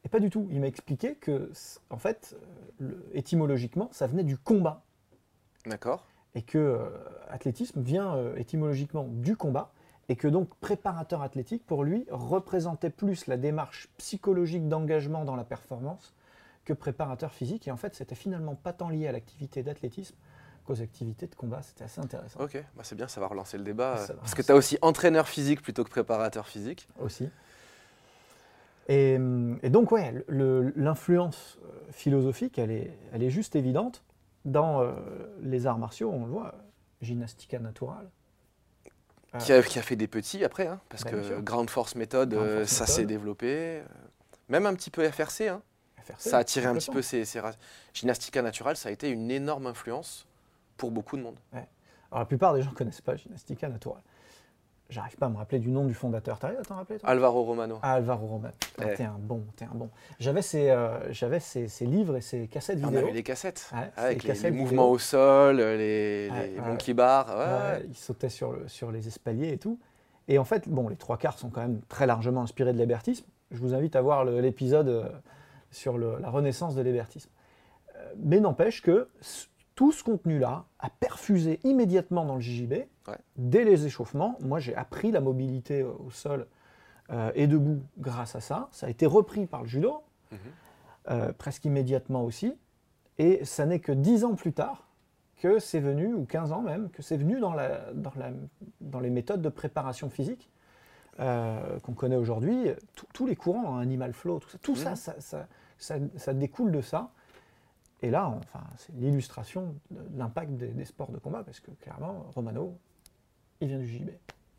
Et 0.04 0.10
pas 0.10 0.20
du 0.20 0.30
tout. 0.30 0.48
Il 0.52 0.60
m'a 0.62 0.68
expliqué 0.68 1.16
que, 1.16 1.52
en 1.90 1.98
fait, 1.98 2.36
étymologiquement, 3.14 3.90
ça 3.92 4.08
venait 4.08 4.24
du 4.24 4.38
combat. 4.38 4.84
D'accord 5.66 6.06
Et 6.36 6.42
que 6.44 6.58
euh, 6.58 6.90
athlétisme 7.30 7.82
vient 7.82 8.16
euh, 8.16 8.36
étymologiquement 8.38 9.06
du 9.10 9.36
combat. 9.36 9.72
Et 10.10 10.16
que 10.16 10.28
donc, 10.30 10.56
préparateur 10.62 11.22
athlétique, 11.22 11.66
pour 11.66 11.84
lui, 11.84 12.06
représentait 12.10 12.90
plus 12.90 13.28
la 13.28 13.36
démarche 13.36 13.90
psychologique 13.98 14.68
d'engagement 14.70 15.26
dans 15.26 15.36
la 15.36 15.44
performance 15.44 16.14
que 16.68 16.74
préparateur 16.74 17.32
physique. 17.32 17.68
Et 17.68 17.72
en 17.72 17.78
fait, 17.78 17.96
c'était 17.96 18.14
finalement 18.16 18.54
pas 18.56 18.74
tant 18.74 18.90
lié 18.90 19.08
à 19.08 19.14
l'activité 19.14 19.64
d'athlétisme 19.64 20.16
qu'aux 20.66 20.82
activités 20.82 21.26
de 21.28 21.34
combat. 21.34 21.62
C'était 21.62 21.86
assez 21.86 22.02
intéressant 22.02 22.42
Ok, 22.42 22.62
bah 22.76 22.84
c'est 22.84 22.96
bien, 22.96 23.08
ça 23.08 23.22
va 23.22 23.28
relancer 23.28 23.58
le 23.58 23.64
débat. 23.64 23.98
Ça 23.98 24.14
parce 24.16 24.36
que 24.36 24.42
tu 24.42 24.52
as 24.52 24.56
aussi 24.56 24.78
entraîneur 24.82 25.30
physique 25.30 25.62
plutôt 25.62 25.86
que 25.86 25.90
préparateur 25.90 26.46
physique. 26.48 26.90
aussi. 27.00 27.30
Et, 28.90 29.16
hum, 29.16 29.60
et 29.64 29.70
donc, 29.70 29.92
ouais, 29.94 30.14
l'influence 30.28 31.58
euh, 31.64 31.92
philosophique, 31.92 32.58
elle 32.60 32.72
est, 32.72 32.98
elle 33.14 33.24
est 33.24 33.30
juste 33.30 33.56
évidente. 33.56 34.04
Dans 34.46 34.82
euh, 34.82 34.94
les 35.42 35.68
arts 35.68 35.78
martiaux, 35.78 36.10
on 36.10 36.26
le 36.26 36.32
voit, 36.32 36.56
gymnastica 37.02 37.60
naturale. 37.60 38.10
Euh, 39.36 39.40
Qui, 39.40 39.52
a, 39.52 39.62
qui 39.62 39.78
a 39.78 39.82
fait 39.82 39.98
des 39.98 40.08
petits 40.08 40.44
après, 40.46 40.68
hein, 40.68 40.80
parce 40.90 41.04
Bah, 41.04 41.12
que. 41.12 41.40
Ground 41.42 41.70
Force 41.70 41.96
Method, 41.96 42.30
Ground 42.34 42.50
Force 42.60 42.70
ça 42.72 42.86
s'est 42.86 43.06
développé. 43.06 43.82
même 44.48 44.66
un 44.66 44.74
petit 44.74 44.90
peu 44.90 45.10
FRC, 45.10 45.48
hein, 45.50 45.62
Ça 46.18 46.38
a 46.38 46.40
attiré 46.42 46.66
un 46.68 46.74
petit 46.76 46.92
peu 46.92 47.02
ces, 47.02 47.24
Gymnastica 47.94 48.42
naturale, 48.42 48.78
ça 48.78 48.90
a 48.90 48.92
été 48.92 49.10
une 49.10 49.30
énorme 49.32 49.68
influence 49.68 50.26
pour 50.78 50.92
beaucoup 50.92 51.18
de 51.18 51.22
monde. 51.24 51.38
Alors, 51.54 52.20
la 52.20 52.26
plupart 52.26 52.54
des 52.54 52.62
gens 52.62 52.72
ne 52.72 52.76
connaissent 52.76 53.02
pas 53.02 53.16
gymnastica 53.16 53.68
naturale. 53.68 54.02
J'arrive 54.90 55.18
pas 55.18 55.26
à 55.26 55.30
me 55.30 55.36
rappeler 55.36 55.60
du 55.60 55.70
nom 55.70 55.84
du 55.84 55.94
fondateur. 55.94 56.40
T'arrives 56.40 56.60
à 56.60 56.64
t'en 56.64 56.76
rappeler 56.76 56.98
toi? 57.00 57.10
Alvaro 57.10 57.44
Romano. 57.44 57.78
Ah, 57.82 57.94
Alvaro 57.96 58.26
Roman. 58.26 58.52
Putain, 58.58 58.88
Eh. 58.90 58.96
T'es 58.96 59.04
un 59.04 59.18
bon, 59.20 59.44
t'es 59.58 59.66
un 59.66 59.76
bon. 59.76 59.90
J'avais 60.18 60.42
ses, 60.42 60.70
euh, 60.70 61.12
j'avais 61.12 61.42
ses, 61.42 61.68
ses 61.68 61.86
livres 61.86 62.16
et 62.16 62.22
ses 62.22 62.48
cassettes 62.48 62.80
on 62.82 62.88
vidéo. 62.88 63.00
avait 63.00 63.12
les 63.12 63.24
cassettes, 63.24 63.70
Ouais, 63.74 63.80
avec 63.98 63.98
les, 63.98 64.08
les 64.08 64.14
les 64.14 64.28
cassettes 64.36 64.54
mouvements 64.54 64.84
vidéo. 64.84 64.96
au 64.96 65.00
sol, 65.00 65.58
les, 65.58 66.30
Ouais, 66.32 66.52
les 66.56 66.62
monkey 66.62 66.94
bars. 66.94 67.28
il 67.90 67.98
sautait 67.98 68.30
sur, 68.30 68.54
le, 68.54 68.66
sur 68.70 68.90
les 68.94 69.08
espaliers 69.10 69.50
et 69.52 69.58
tout. 69.58 69.78
Et 70.30 70.38
en 70.40 70.46
fait, 70.46 70.70
bon, 70.70 70.88
les 70.88 70.96
trois 70.96 71.18
quarts 71.18 71.38
sont 71.38 71.50
quand 71.50 71.62
même 71.62 71.82
très 71.90 72.06
largement 72.08 72.44
inspirés 72.44 72.72
de 72.72 72.78
l'hébertisme. 72.78 73.26
Je 73.52 73.58
vous 73.58 73.74
invite 73.74 73.98
à 73.98 74.02
voir 74.02 74.24
l'épisode 74.24 74.88
euh, 74.88 75.10
sur 75.78 75.98
le- 75.98 76.18
la 76.20 76.30
renaissance 76.30 76.76
de 76.76 76.82
l'hébertisme. 76.82 77.30
Euh, 77.96 78.14
Mais 78.18 78.40
n'empêche 78.40 78.82
que 78.82 79.08
tout 79.76 79.92
ce 79.92 80.04
contenu-là 80.04 80.66
a 80.80 80.90
perfusé 80.90 81.60
immédiatement 81.64 82.26
dans 82.26 82.36
le 82.36 82.42
JJB. 82.42 82.74
Ouais. 83.08 83.18
Dès 83.38 83.64
les 83.64 83.86
échauffements, 83.86 84.36
moi 84.42 84.60
j'ai 84.60 84.76
appris 84.76 85.12
la 85.12 85.22
mobilité 85.22 85.82
euh, 85.82 85.92
au 86.06 86.10
sol 86.10 86.48
euh, 87.12 87.32
et 87.36 87.48
debout 87.48 87.82
grâce 87.98 88.36
à 88.36 88.42
ça. 88.42 88.68
Ça 88.72 88.88
a 88.88 88.90
été 88.90 89.06
repris 89.06 89.46
par 89.46 89.62
le 89.62 89.68
judo, 89.68 90.02
Mhm. 90.32 90.38
euh, 91.12 91.32
presque 91.34 91.64
immédiatement 91.66 92.24
aussi. 92.26 92.58
Et 93.20 93.46
ça 93.46 93.66
n'est 93.66 93.80
que 93.80 93.92
dix 93.94 94.26
ans 94.26 94.36
plus 94.36 94.52
tard 94.54 94.84
que 95.38 95.60
c'est 95.60 95.80
venu, 95.80 96.14
ou 96.16 96.26
15 96.26 96.52
ans 96.52 96.62
même, 96.62 96.90
que 96.90 97.02
c'est 97.04 97.16
venu 97.18 97.40
dans, 97.40 97.54
la, 97.54 97.94
dans, 97.94 98.12
la- 98.18 98.32
dans 98.82 99.00
les 99.00 99.10
méthodes 99.12 99.42
de 99.42 99.50
préparation 99.50 100.10
physique 100.10 100.50
euh, 101.20 101.80
qu'on 101.80 101.94
connaît 101.94 102.16
aujourd'hui. 102.16 102.68
Tous- 103.14 103.26
les 103.26 103.36
courants, 103.36 103.76
hein, 103.78 103.80
Animal 103.82 104.14
Flow, 104.14 104.40
tout 104.40 104.50
ça, 104.50 104.58
tout 104.62 104.76
ça, 104.76 104.90
Mhm. 104.92 104.96
ça, 104.96 105.16
ça, 105.20 105.48
ça- 105.78 105.98
ça 106.18 106.34
découle 106.34 106.72
de 106.72 106.82
ça. 106.82 107.12
Et 108.02 108.12
là, 108.12 108.28
enfin, 108.28 108.64
c'est 108.78 108.94
l'illustration 108.96 109.76
de 109.90 110.00
l'impact 110.18 110.52
des, 110.54 110.68
des 110.68 110.86
sports 110.86 111.12
de 111.12 111.18
combat, 111.18 111.44
parce 111.44 111.60
que 111.60 111.72
clairement, 111.72 112.30
Romano, 112.36 112.78
il 113.60 113.70
vient 113.70 113.80
du 113.80 113.88
JB, 113.88 114.10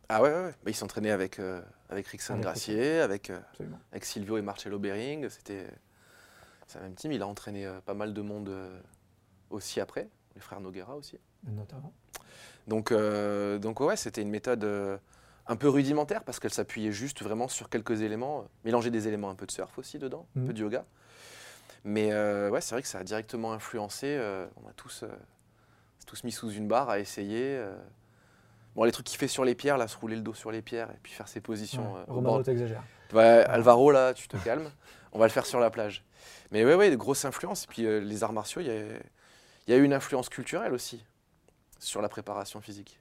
Ah 0.09 0.23
ouais, 0.23 0.29
ouais, 0.31 0.43
ouais. 0.47 0.51
Bah, 0.65 0.71
il 0.71 0.75
s'entraînait 0.75 1.11
avec, 1.13 1.39
euh, 1.39 1.63
avec 1.89 2.07
Rickson 2.09 2.33
Avec 2.35 2.43
Gracier, 2.45 2.99
avec, 3.01 3.31
euh, 3.31 3.39
avec 3.93 4.05
Silvio 4.05 4.39
et 4.39 4.43
Marcello 4.43 4.79
Bering. 4.79 5.29
C'était 5.29 5.67
un 6.75 6.81
même 6.81 6.95
team. 6.95 7.13
Il 7.13 7.23
a 7.23 7.27
entraîné 7.29 7.65
euh, 7.67 7.81
pas 7.81 7.95
mal 7.95 8.13
de 8.15 8.21
monde 8.23 8.49
euh, 8.49 8.81
aussi 9.51 9.81
après, 9.81 10.09
les 10.35 10.41
frères 10.41 10.61
Noguera 10.61 10.97
aussi. 10.97 11.19
Notamment. 11.47 11.93
Donc, 12.67 12.93
donc 12.93 13.81
ouais, 13.81 13.97
c'était 13.97 14.21
une 14.21 14.29
méthode 14.31 14.63
un 15.47 15.57
peu 15.57 15.69
rudimentaire 15.71 16.23
parce 16.25 16.39
qu'elle 16.39 16.53
s'appuyait 16.53 16.93
juste 16.93 17.23
vraiment 17.23 17.49
sur 17.49 17.71
quelques 17.71 18.03
éléments, 18.03 18.45
mélanger 18.65 18.91
des 18.91 19.09
éléments 19.09 19.31
un 19.31 19.35
peu 19.35 19.47
de 19.47 19.53
surf 19.53 19.79
aussi 19.79 19.99
dedans, 19.99 20.27
un 20.37 20.45
peu 20.47 20.53
de 20.53 20.61
yoga. 20.61 20.85
Mais 21.89 22.13
euh, 22.13 22.51
ouais, 22.51 22.61
c'est 22.61 22.75
vrai 22.75 22.83
que 22.83 22.89
ça 22.89 22.99
a 22.99 23.03
directement 23.03 23.53
influencé. 23.55 24.07
euh, 24.09 24.47
on 24.63 24.69
a 24.69 24.73
tous, 24.75 25.05
euh, 25.05 25.09
tous 26.07 26.23
mis 26.25 26.33
sous 26.33 26.51
une 26.51 26.69
barre 26.69 26.91
à 26.91 26.99
essayer. 26.99 27.59
Bon, 28.75 28.85
les 28.85 28.93
trucs 28.93 29.07
qu'il 29.07 29.19
fait 29.19 29.27
sur 29.29 29.45
les 29.45 29.55
pierres, 29.55 29.79
là, 29.79 29.89
se 29.89 29.97
rouler 29.97 30.15
le 30.17 30.23
dos 30.23 30.35
sur 30.35 30.51
les 30.53 30.61
pierres 30.63 30.91
et 30.91 30.99
puis 31.03 31.13
faire 31.13 31.29
ses 31.29 31.41
positions 31.41 31.95
Ouais, 31.95 32.03
Romano, 32.07 32.43
t'exagères. 32.43 32.85
Ouais, 33.15 33.43
Alvaro, 33.49 33.91
là, 33.91 34.13
tu 34.13 34.29
te 34.29 34.37
calmes. 34.37 34.71
On 35.13 35.19
va 35.19 35.25
le 35.27 35.33
faire 35.33 35.47
sur 35.47 35.59
la 35.61 35.71
plage. 35.71 36.05
Mais 36.51 36.65
ouais, 36.65 36.75
ouais, 36.75 36.95
grosse 36.97 37.25
influence. 37.25 37.65
Et 37.65 37.67
puis 37.69 37.83
les 37.83 38.23
arts 38.23 38.35
martiaux, 38.35 38.61
il 38.61 38.67
y 38.67 38.71
a, 38.71 38.75
il 38.75 39.71
y 39.71 39.73
a 39.73 39.77
eu 39.77 39.83
une 39.83 39.95
influence 39.95 40.29
culturelle 40.29 40.75
aussi 40.75 41.03
sur 41.79 42.03
la 42.03 42.09
préparation 42.11 42.61
physique. 42.61 43.01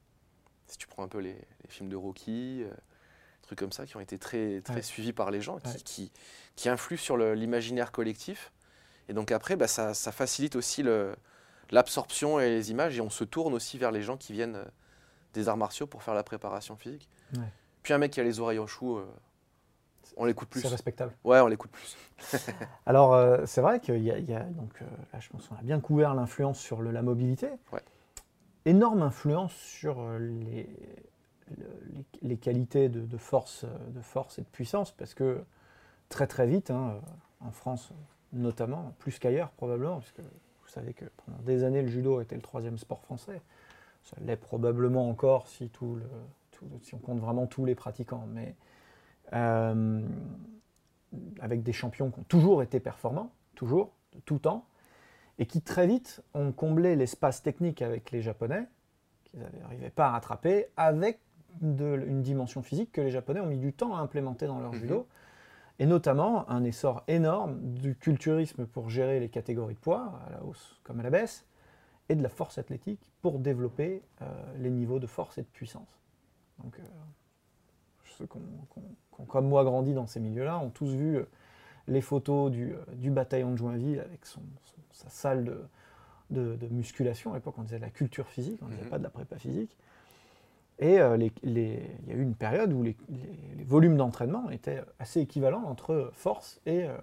Si 0.68 0.78
tu 0.78 0.88
prends 0.88 1.04
un 1.04 1.08
peu 1.10 1.20
les, 1.20 1.34
les 1.34 1.68
films 1.70 1.90
de 1.90 1.96
Rocky, 1.98 2.64
trucs 3.42 3.60
comme 3.60 3.72
ça, 3.72 3.86
qui 3.86 3.98
ont 3.98 4.02
été 4.02 4.18
très, 4.18 4.62
très 4.62 4.76
Ouais. 4.76 4.82
suivis 4.82 5.14
par 5.14 5.32
les 5.32 5.42
gens, 5.42 5.58
qui, 5.60 5.84
qui, 5.84 6.12
qui 6.56 6.70
influent 6.70 6.98
sur 6.98 7.18
l'imaginaire 7.18 7.92
collectif. 7.92 8.52
Et 9.10 9.14
donc 9.14 9.32
après, 9.32 9.56
bah, 9.56 9.68
ça, 9.68 9.94
ça 9.94 10.12
facilite 10.12 10.56
aussi 10.56 10.84
le- 10.84 11.16
l'absorption 11.72 12.40
et 12.40 12.50
les 12.50 12.72
images. 12.72 12.98
Et 12.98 13.02
on 13.02 13.10
se 13.10 13.24
tourne 13.24 13.54
aussi 13.54 13.78
vers 13.78 13.92
les 13.92 14.02
gens 14.02 14.18
qui 14.18 14.34
viennent 14.34 14.56
euh, 14.58 14.66
des 15.34 15.48
arts 15.50 15.58
martiaux 15.58 15.88
pour 15.88 16.04
faire 16.04 16.14
la 16.14 16.24
préparation 16.24 16.76
physique. 16.76 17.10
Ouais. 17.36 17.42
Puis 17.84 17.94
un 17.94 17.98
mec 17.98 18.12
qui 18.12 18.20
a 18.20 18.24
les 18.24 18.40
oreilles 18.40 18.60
en 18.60 18.68
chou, 18.68 18.98
euh, 18.98 19.06
on 20.18 20.26
l'écoute 20.26 20.50
plus. 20.50 20.62
C'est 20.62 20.68
respectable. 20.68 21.14
Ouais, 21.24 21.40
on 21.40 21.48
l'écoute 21.48 21.72
plus. 21.72 21.96
Alors, 22.86 23.14
euh, 23.14 23.46
c'est 23.46 23.62
vrai 23.62 23.80
qu'il 23.80 24.02
y 24.04 24.12
a, 24.12 24.18
il 24.18 24.30
y 24.30 24.34
a- 24.34 24.44
donc, 24.44 24.82
euh, 24.82 24.86
là, 25.14 25.20
je 25.20 25.30
pense 25.30 25.48
qu'on 25.48 25.56
a 25.56 25.62
bien 25.62 25.80
couvert 25.80 26.16
l'influence 26.16 26.60
sur 26.60 26.82
le- 26.82 26.92
la 26.92 27.02
mobilité. 27.02 27.50
Ouais. 27.72 27.82
Énorme 28.66 29.02
influence 29.04 29.54
sur 29.54 30.02
les, 30.20 30.68
le- 31.58 31.80
les, 31.94 32.06
les 32.30 32.38
qualités 32.38 32.90
de, 32.90 33.02
de 33.02 33.18
force, 33.18 33.64
de 33.90 34.02
force 34.02 34.40
et 34.40 34.42
de 34.42 34.48
puissance, 34.48 34.92
parce 34.92 35.14
que 35.14 35.44
très 36.10 36.28
très 36.28 36.48
vite, 36.48 36.72
hein, 36.72 37.00
en 37.42 37.52
France 37.52 37.92
notamment, 38.34 38.94
plus 39.00 39.20
qu'ailleurs 39.20 39.50
probablement, 39.52 40.00
puisque 40.00 40.20
vous 40.20 40.68
savez 40.68 40.94
que 40.94 41.06
pendant 41.26 41.40
des 41.44 41.64
années, 41.64 41.82
le 41.82 41.88
judo 41.88 42.22
était 42.22 42.36
le 42.36 42.42
troisième 42.42 42.78
sport 42.78 43.02
français. 43.02 43.42
Ça 44.04 44.16
l'est 44.22 44.36
probablement 44.38 45.10
encore 45.10 45.48
si, 45.48 45.70
tout 45.70 45.96
le, 45.96 46.04
tout- 46.52 46.66
si 46.82 46.96
on 46.96 47.00
compte 47.00 47.20
vraiment 47.20 47.46
tous 47.48 47.66
les 47.66 47.76
pratiquants. 47.76 48.26
Mais 48.34 48.56
euh, 49.34 50.02
avec 51.40 51.64
des 51.64 51.74
champions 51.74 52.12
qui 52.12 52.20
ont 52.20 52.26
toujours 52.28 52.62
été 52.64 52.80
performants, 52.80 53.32
toujours, 53.56 53.92
de 54.14 54.20
tout 54.22 54.40
temps. 54.40 54.66
et 55.40 55.46
qui 55.46 55.62
très 55.62 55.86
vite 55.88 56.22
ont 56.34 56.52
comblé 56.52 56.96
l'espace 56.96 57.44
technique 57.44 57.82
avec 57.84 58.10
les 58.12 58.22
Japonais, 58.24 58.66
qu'ils 59.26 59.40
n'arrivaient 59.62 59.92
pas 59.92 60.08
à 60.08 60.12
rattraper, 60.12 60.66
avec 60.78 61.20
de, 61.62 62.04
une 62.08 62.22
dimension 62.24 62.62
physique 62.64 62.92
que 62.92 63.02
les 63.02 63.12
Japonais 63.12 63.40
ont 63.40 63.46
mis 63.46 63.58
du 63.60 63.72
temps 63.72 63.96
à 63.96 64.00
implémenter 64.00 64.48
dans 64.48 64.60
leur 64.60 64.74
Mhm. 64.74 64.80
judo, 64.80 65.08
et 65.80 65.86
notamment 65.86 66.50
un 66.50 66.64
essor 66.64 67.04
énorme 67.08 67.60
du 67.74 67.96
culturisme 67.96 68.66
pour 68.66 68.90
gérer 68.90 69.20
les 69.20 69.30
catégories 69.30 69.76
de 69.76 69.80
poids, 69.80 70.20
à 70.28 70.32
la 70.32 70.44
hausse 70.44 70.80
comme 70.84 71.00
à 71.00 71.04
la 71.04 71.10
baisse, 71.10 71.46
et 72.10 72.16
de 72.16 72.24
la 72.24 72.30
force 72.30 72.58
athlétique 72.58 73.12
pour 73.22 73.40
développer 73.40 74.02
euh, 74.22 74.26
les 74.58 74.70
niveaux 74.70 75.00
de 75.00 75.08
force 75.08 75.38
et 75.38 75.42
de 75.42 75.48
puissance. 75.48 76.00
Donc, 76.64 76.80
euh, 76.80 76.84
ceux 78.06 78.26
qui 78.26 78.40
qui 78.40 78.80
ont, 79.22 79.26
comme 79.26 79.48
moi, 79.48 79.64
grandi 79.64 79.94
dans 79.94 80.08
ces 80.08 80.20
milieux-là, 80.20 80.58
ont 80.60 80.70
tous 80.70 80.90
vu 80.90 81.18
euh, 81.18 81.26
les 81.88 82.02
photos 82.02 82.50
du, 82.52 82.74
du 82.94 83.12
bataillon 83.12 83.52
de 83.52 83.58
Joinville 83.58 84.00
avec 84.00 84.26
son, 84.26 84.42
son- 84.64 84.76
sa 84.92 85.10
salle 85.10 85.44
de, 85.46 85.62
de- 86.32 86.56
de 86.56 86.68
musculation. 86.68 87.34
À 87.34 87.36
l'époque, 87.36 87.56
on 87.58 87.64
disait 87.64 87.78
de 87.78 87.84
la 87.84 87.90
culture 87.90 88.28
physique, 88.28 88.60
on 88.64 88.66
ne 88.66 88.72
disait 88.72 88.84
Mhm. 88.84 88.90
pas 88.90 88.98
de 88.98 89.04
la 89.04 89.10
prépa 89.10 89.38
physique. 89.38 89.78
Et 90.80 91.00
euh, 91.00 91.18
les- 91.18 91.32
les- 91.44 91.82
il 92.06 92.10
y 92.10 92.16
a 92.16 92.16
eu 92.18 92.22
une 92.22 92.36
période 92.36 92.72
où 92.72 92.84
les, 92.84 92.96
volumes 93.66 93.98
d'entraînement 93.98 94.50
étaient 94.52 94.84
assez 95.00 95.20
équivalents 95.22 95.64
entre 95.66 96.10
force 96.14 96.60
et, 96.66 96.84
euh, 96.86 96.96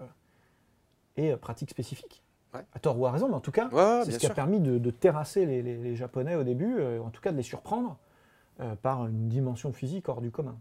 et 1.17 1.31
euh, 1.31 1.37
pratique 1.37 1.69
spécifique. 1.69 2.23
Ouais. 2.53 2.61
À 2.73 2.79
tort 2.79 2.97
ou 2.97 3.05
à 3.05 3.11
raison, 3.11 3.27
mais 3.27 3.35
en 3.35 3.41
tout 3.41 3.51
cas, 3.51 3.67
Ouais, 3.69 4.01
c'est 4.05 4.11
ce 4.11 4.19
qui 4.19 4.27
a 4.27 4.29
permis 4.29 4.59
de, 4.61 4.77
de 4.77 4.89
terrasser 4.91 5.45
les, 5.45 5.95
Japonais 5.95 6.35
au 6.35 6.43
début, 6.43 6.75
euh, 6.79 7.01
en 7.01 7.09
tout 7.09 7.21
cas 7.21 7.31
de 7.31 7.37
les 7.37 7.43
surprendre 7.43 7.97
par 8.81 9.05
une 9.05 9.27
dimension 9.27 9.73
physique 9.73 10.07
hors 10.07 10.21
du 10.21 10.31
commun. 10.31 10.57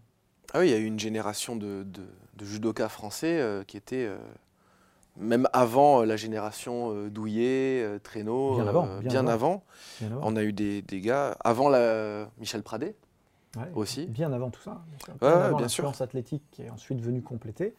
Ah 0.52 0.58
oui, 0.58 0.66
il 0.66 0.70
y 0.72 0.74
a 0.74 0.78
eu 0.78 0.84
une 0.84 0.98
génération 0.98 1.54
de, 1.54 1.84
de, 1.84 2.02
de 2.36 2.44
judokas 2.44 2.88
français 2.88 3.40
qui 3.68 3.76
était 3.76 4.10
même 5.16 5.48
avant 5.52 6.02
la 6.02 6.16
génération 6.16 6.92
euh, 6.92 7.08
Douillet, 7.08 7.82
euh, 7.84 7.98
Traîneau, 8.00 8.56
Bien 8.56 8.66
avant, 8.66 8.82
bien 8.98 8.98
bien 9.00 9.26
avant. 9.28 9.28
avant. 9.28 9.64
Bien 10.00 10.10
avant, 10.16 10.20
On 10.24 10.36
a 10.36 10.42
eu 10.42 10.52
des, 10.52 10.82
des 10.82 11.00
gars 11.00 11.36
avant 11.44 11.68
la 11.68 12.28
Michel 12.38 12.62
Pradet. 12.62 12.96
Ouais, 13.56 13.70
aussi. 13.74 14.06
Bien 14.06 14.32
avant 14.32 14.50
tout 14.50 14.60
ça. 14.62 14.82
Bien 14.88 14.98
sûr. 15.04 15.14
Ouais, 15.22 15.28
avant 15.32 15.56
bien 15.56 15.68
sûr. 15.68 16.00
athlétique 16.02 16.42
qui 16.50 16.62
est 16.62 16.70
ensuite 16.70 17.00
venue 17.00 17.22
compléter. 17.22 17.74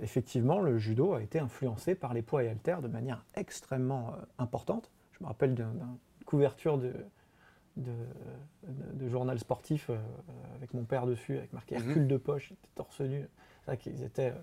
Effectivement, 0.00 0.60
le 0.60 0.76
judo 0.78 1.14
a 1.14 1.22
été 1.22 1.38
influencé 1.38 1.94
par 1.94 2.14
les 2.14 2.22
poids 2.22 2.42
et 2.42 2.48
haltères 2.48 2.82
de 2.82 2.88
manière 2.88 3.24
extrêmement 3.36 4.08
euh, 4.10 4.24
importante. 4.38 4.90
Je 5.12 5.18
me 5.22 5.28
rappelle 5.28 5.54
d'un- 5.54 5.70
d'une 5.70 6.24
couverture 6.26 6.78
de, 6.78 6.92
de, 7.76 7.92
de- 8.66 9.04
de 9.04 9.08
journal 9.08 9.38
sportif 9.38 9.90
euh, 9.90 9.96
avec 10.56 10.74
mon 10.74 10.84
père 10.84 11.06
dessus, 11.06 11.38
avec 11.38 11.52
marqué 11.52 11.78
Mhm. 11.78 11.88
Hercule 11.88 12.08
de 12.08 12.16
poche, 12.16 12.48
il 12.50 12.54
était 12.54 12.68
torse 12.74 13.00
nu. 13.00 13.26
C'est 13.66 13.76
qu'ils 13.78 14.02
étaient. 14.02 14.30
euh, 14.30 14.40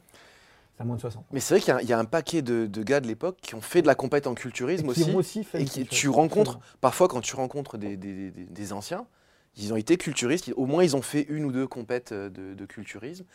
à 0.79 0.83
moins 0.83 0.95
de 0.95 1.01
60. 1.01 1.25
Mais 1.31 1.39
c'est 1.39 1.53
vrai 1.53 1.61
qu'il 1.61 1.69
y 1.69 1.71
a 1.73 1.77
un- 1.77 1.81
il 1.81 1.89
y, 1.89 1.93
a 1.93 1.99
un 1.99 2.05
paquet 2.05 2.41
de, 2.41 2.65
de 2.65 2.81
gars 2.81 3.01
de 3.01 3.05
l'époque 3.07 3.37
qui 3.39 3.53
ont 3.53 3.61
fait 3.61 3.83
de 3.83 3.87
la 3.87 3.93
compète 3.93 4.25
en 4.25 4.31
Et 4.31 4.35
culturisme 4.35 4.85
qui 4.85 5.01
aussi. 5.03 5.11
ont 5.11 5.15
aussi 5.15 5.43
fait 5.43 5.61
et 5.61 5.65
qui, 5.65 5.85
tu 5.85 6.09
rencontres, 6.09 6.59
parfois 6.79 7.07
quand 7.07 7.21
tu 7.21 7.35
rencontres 7.35 7.77
des, 7.77 7.97
des- 7.97 8.31
des- 8.31 8.45
des 8.45 8.73
anciens, 8.73 9.05
ils 9.57 9.73
ont 9.73 9.77
été 9.77 9.97
culturistes, 9.97 10.51
au 10.55 10.65
moins 10.65 10.83
ils 10.83 10.95
ont 10.95 11.01
fait 11.01 11.23
une 11.29 11.45
ou 11.45 11.51
deux 11.51 11.67
compètes 11.67 12.11
euh, 12.11 12.29
de, 12.29 12.53
de 12.53 12.65
culturisme, 12.65 13.25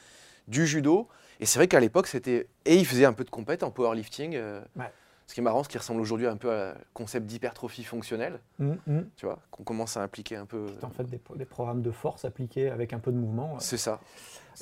du 0.48 0.66
judo, 0.66 1.08
et 1.40 1.46
c'est 1.46 1.58
vrai 1.58 1.68
qu'à 1.68 1.80
l'époque 1.80 2.06
c'était, 2.06 2.46
et 2.64 2.76
ils 2.76 2.86
faisaient 2.86 3.04
un 3.04 3.12
peu 3.12 3.24
de 3.24 3.30
compète 3.30 3.62
en 3.62 3.70
powerlifting, 3.70 4.34
euh, 4.36 4.60
Ouais. 4.76 4.90
ce 5.26 5.34
qui 5.34 5.40
est 5.40 5.42
marrant, 5.42 5.62
ce 5.64 5.68
qui 5.68 5.76
ressemble 5.76 6.00
aujourd'hui 6.00 6.26
un 6.28 6.36
peu 6.36 6.52
à 6.52 6.76
concept 6.94 7.26
d'hypertrophie 7.26 7.84
fonctionnelle, 7.84 8.40
Hum, 8.60 8.76
hum. 8.88 9.08
tu 9.16 9.26
vois, 9.26 9.40
qu'on 9.50 9.64
commence 9.64 9.96
à 9.96 10.02
impliquer 10.02 10.36
un 10.36 10.46
peu. 10.46 10.66
C'est 10.78 10.84
en 10.84 10.90
fait 10.90 11.04
des, 11.04 11.20
des 11.36 11.44
programmes 11.44 11.82
de 11.82 11.90
force 11.90 12.24
appliqués 12.24 12.70
avec 12.70 12.92
un 12.92 12.98
peu 13.00 13.10
de 13.12 13.16
mouvement. 13.18 13.58
C'est 13.58 13.76
ça. 13.76 14.00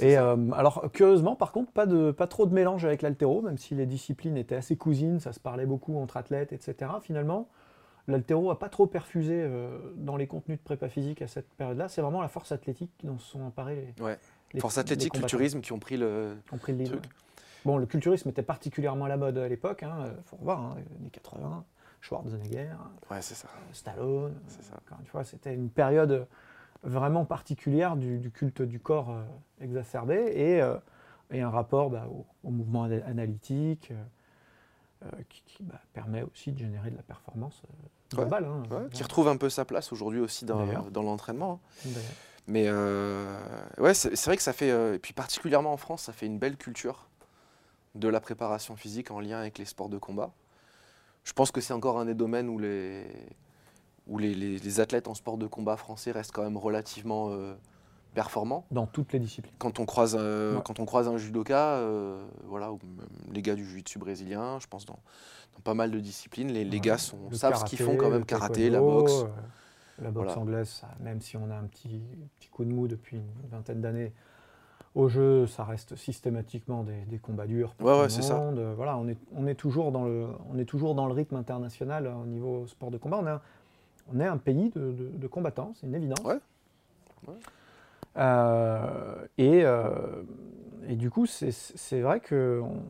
Et 0.01 0.15
ça. 0.15 0.33
euh, 0.33 0.51
alors, 0.53 0.91
curieusement, 0.93 1.37
par 1.37 1.53
contre, 1.53 1.71
pas, 1.71 1.87
de, 1.87 2.11
pas 2.11 2.27
trop 2.27 2.47
de 2.47 2.55
mélange 2.55 2.85
avec 2.85 3.03
l'altéro, 3.03 3.43
même 3.43 3.59
si 3.59 3.75
les 3.77 3.87
disciplines 3.87 4.37
étaient 4.37 4.57
assez 4.57 4.75
cousines, 4.77 5.21
ça 5.21 5.33
se 5.33 5.39
parlait 5.39 5.67
beaucoup 5.67 5.97
entre 5.99 6.17
athlètes, 6.17 6.53
etc. 6.53 6.91
Finalement, 7.03 7.49
l'altéro 8.09 8.49
n'a 8.49 8.55
pas 8.57 8.69
trop 8.69 8.87
perfusé 8.87 9.35
euh, 9.43 9.79
dans 9.97 10.17
les 10.17 10.27
contenus 10.27 10.59
de 10.59 10.63
prépa 10.65 10.89
physique 10.89 11.23
à 11.23 11.27
cette 11.27 11.49
période-là. 11.55 11.89
C'est 11.89 12.03
vraiment 12.03 12.21
la 12.23 12.29
force 12.29 12.53
athlétique 12.53 12.91
dont 13.03 13.19
se 13.19 13.31
sont 13.33 13.43
emparés 13.43 13.93
les, 13.97 14.03
Ouais. 14.03 14.19
les- 14.53 14.61
Force 14.61 14.79
athlétique, 14.79 15.13
culturisme 15.13 15.61
qui 15.61 15.73
ont 15.73 15.79
pris 15.79 15.97
le. 15.97 16.37
ont 16.53 16.59
pris 16.59 16.73
le 16.73 16.79
lead, 16.79 16.89
truc. 16.89 17.03
ouais. 17.03 17.09
Bon, 17.65 17.79
le 17.79 17.87
culturisme 17.87 18.29
était 18.29 18.43
particulièrement 18.43 19.07
à 19.07 19.09
la 19.09 19.17
mode 19.17 19.39
à 19.39 19.49
l'époque, 19.49 19.83
il 19.83 20.13
faut 20.27 20.37
revoir, 20.37 20.61
hein, 20.61 20.75
les 20.77 20.97
années 20.97 21.11
80, 21.11 21.65
Schwarzenegger, 22.03 22.69
Ouais, 23.11 23.23
c'est 23.23 23.35
ça. 23.35 23.49
Stallone. 23.73 24.35
C'est 24.49 24.63
ça. 24.65 24.75
Une 25.01 25.07
fois, 25.07 25.25
c'était 25.25 25.55
une 25.55 25.71
période 25.71 26.27
vraiment 26.83 27.25
particulière 27.25 27.97
du, 27.97 28.19
du 28.19 28.31
culte 28.31 28.61
du 28.61 28.79
corps 28.81 29.11
euh, 29.11 29.23
exacerbé 29.63 30.17
et, 30.35 30.61
euh, 30.61 30.77
et 31.31 31.41
un 31.41 31.49
rapport 31.49 31.89
bah, 31.89 32.07
au, 32.11 32.27
au 32.47 32.51
mouvement 32.51 32.85
ana- 32.85 33.03
analytique 33.07 33.89
euh, 33.91 33.95
euh, 33.95 34.05
qui, 35.29 35.43
qui, 35.47 35.63
bah, 35.63 35.81
permet 35.93 36.23
aussi 36.23 36.53
de 36.53 36.59
générer 36.59 36.91
de 36.91 36.97
la 36.97 37.03
performance 37.03 37.63
euh, 37.65 38.17
Ouais, 38.17 38.23
globale. 38.23 38.45
hein. 38.45 38.63
Ouais, 38.71 38.89
qui 38.93 39.03
retrouve 39.03 39.29
un 39.29 39.37
peu 39.37 39.49
sa 39.51 39.65
place 39.65 39.93
aujourd'hui 39.93 40.21
aussi 40.21 40.45
dans, 40.45 40.65
l'entraînement. 41.03 41.61
hein. 41.87 41.89
Mais 42.47 42.65
euh, 42.69 43.39
ouais, 43.79 43.95
c'est 43.95 44.15
c'est 44.17 44.27
vrai 44.31 44.37
que 44.37 44.43
ça 44.43 44.53
fait, 44.53 44.71
euh, 44.71 44.95
et 44.95 44.99
puis 44.99 45.13
particulièrement 45.15 45.73
en 45.73 45.77
France, 45.79 46.03
ça 46.03 46.13
fait 46.13 46.27
une 46.27 46.39
belle 46.39 46.57
culture 46.59 47.09
de 47.95 48.07
la 48.09 48.21
préparation 48.21 48.77
physique 48.77 49.11
en 49.11 49.21
lien 49.21 49.39
avec 49.39 49.57
les 49.59 49.65
sports 49.65 49.89
de 49.89 49.99
combat. 49.99 50.31
Je 51.25 51.33
pense 51.33 51.51
que 51.51 51.61
c'est 51.63 51.73
encore 51.73 51.99
un 51.99 52.05
des 52.05 52.15
domaines 52.15 52.49
où 52.51 52.59
les, 52.59 53.07
où 54.07 54.19
les, 54.19 54.35
les- 54.35 54.59
les 54.59 54.81
athlètes 54.81 55.09
en 55.09 55.15
sport 55.15 55.39
de 55.39 55.47
combat 55.47 55.77
français 55.79 56.13
restent 56.13 56.33
quand 56.33 56.43
même 56.43 56.59
relativement 56.59 57.31
euh, 57.31 57.55
performants. 58.15 58.65
Dans 58.71 58.87
toutes 58.87 59.13
les 59.13 59.19
disciplines. 59.19 59.55
Quand 59.59 59.81
on 59.81 59.85
croise, 59.87 60.17
euh, 60.19 60.57
Ouais. 60.57 60.63
quand 60.65 60.81
on 60.81 60.87
croise 60.87 61.09
un 61.09 61.17
judoka, 61.19 61.75
euh, 61.77 62.25
voilà, 62.45 62.73
ou 62.73 62.79
même 62.97 63.07
les 63.33 63.43
gars 63.43 63.55
du 63.55 63.65
jiu-jitsu 63.65 63.99
brésilien, 63.99 64.59
je 64.61 64.67
pense 64.67 64.87
dans, 64.87 64.99
dans 65.55 65.61
pas 65.63 65.75
mal 65.75 65.91
de 65.91 66.01
disciplines, 66.01 66.49
les, 66.53 66.65
les 66.65 66.71
Ouais. 66.77 66.81
gars 66.81 66.99
sont, 66.99 67.19
Le 67.31 67.37
savent 67.37 67.57
ce 67.57 67.65
qu'ils 67.65 67.79
font 67.81 67.97
quand 67.97 68.11
même, 68.11 68.25
karaté, 68.25 68.71
la 68.71 68.81
boxe. 68.81 69.13
euh, 69.13 69.27
la 70.03 70.11
boxe 70.11 70.27
Voilà. 70.27 70.41
anglaise, 70.41 70.69
ça, 70.69 70.89
même 71.01 71.21
si 71.21 71.37
on 71.37 71.51
a 71.51 71.55
un 71.57 71.65
petit, 71.65 72.01
petit 72.41 72.49
coup 72.49 72.65
de 72.65 72.71
mou 72.73 72.89
depuis 72.89 73.19
une 73.19 73.49
vingtaine 73.51 73.81
d'années, 73.81 74.13
au 74.95 75.09
jeu, 75.09 75.47
ça 75.49 75.65
reste 75.65 75.97
systématiquement 75.97 76.85
des, 76.85 77.01
des 77.07 77.19
combats 77.19 77.47
durs. 77.49 77.75
pour 77.75 77.87
Ouais, 77.89 77.93
tout 77.95 77.99
ouais, 77.99 78.05
le 78.05 78.11
c'est 78.11 78.23
ça. 78.23 78.51
Voilà, 78.77 78.97
on 78.97 79.09
est, 79.09 79.19
on, 79.35 79.47
est 79.49 79.57
toujours 79.57 79.91
dans 79.91 80.05
le, 80.05 80.29
on 80.53 80.57
est 80.59 80.65
toujours 80.65 80.95
dans 80.95 81.07
le 81.07 81.13
rythme 81.13 81.35
international 81.35 82.07
euh, 82.07 82.15
au 82.15 82.27
niveau 82.27 82.67
sport 82.69 82.93
de 82.93 82.97
combat. 82.97 83.19
On 83.21 83.27
est 83.27 83.31
un, 83.31 83.41
on 84.15 84.21
est 84.21 84.27
un 84.27 84.37
pays 84.37 84.71
de, 84.71 84.93
de- 84.93 85.11
de 85.17 85.27
combattants, 85.27 85.73
c'est 85.75 85.87
une 85.89 85.97
évidence. 85.97 86.21
Ouais. 86.25 86.39
Ouais. 87.27 87.35
Euh, 88.17 89.27
et, 89.39 89.65
euh, 89.65 90.23
et 90.87 90.97
du 90.97 91.11
coup, 91.11 91.27
c'est- 91.27 91.51
vrai 92.01 92.21
qu'on 92.21 92.83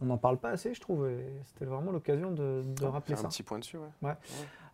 on 0.00 0.04
n'en 0.06 0.16
parle 0.18 0.38
pas 0.38 0.50
assez, 0.50 0.74
je 0.74 0.80
trouve. 0.80 1.08
C'était 1.44 1.64
vraiment 1.64 1.90
l'occasion 1.90 2.30
de, 2.30 2.62
de 2.64 2.84
rappeler 2.86 3.16
ça. 3.16 3.26
un 3.26 3.28
petit 3.30 3.42
point 3.42 3.58
dessus, 3.58 3.78
ouais. 3.78 3.88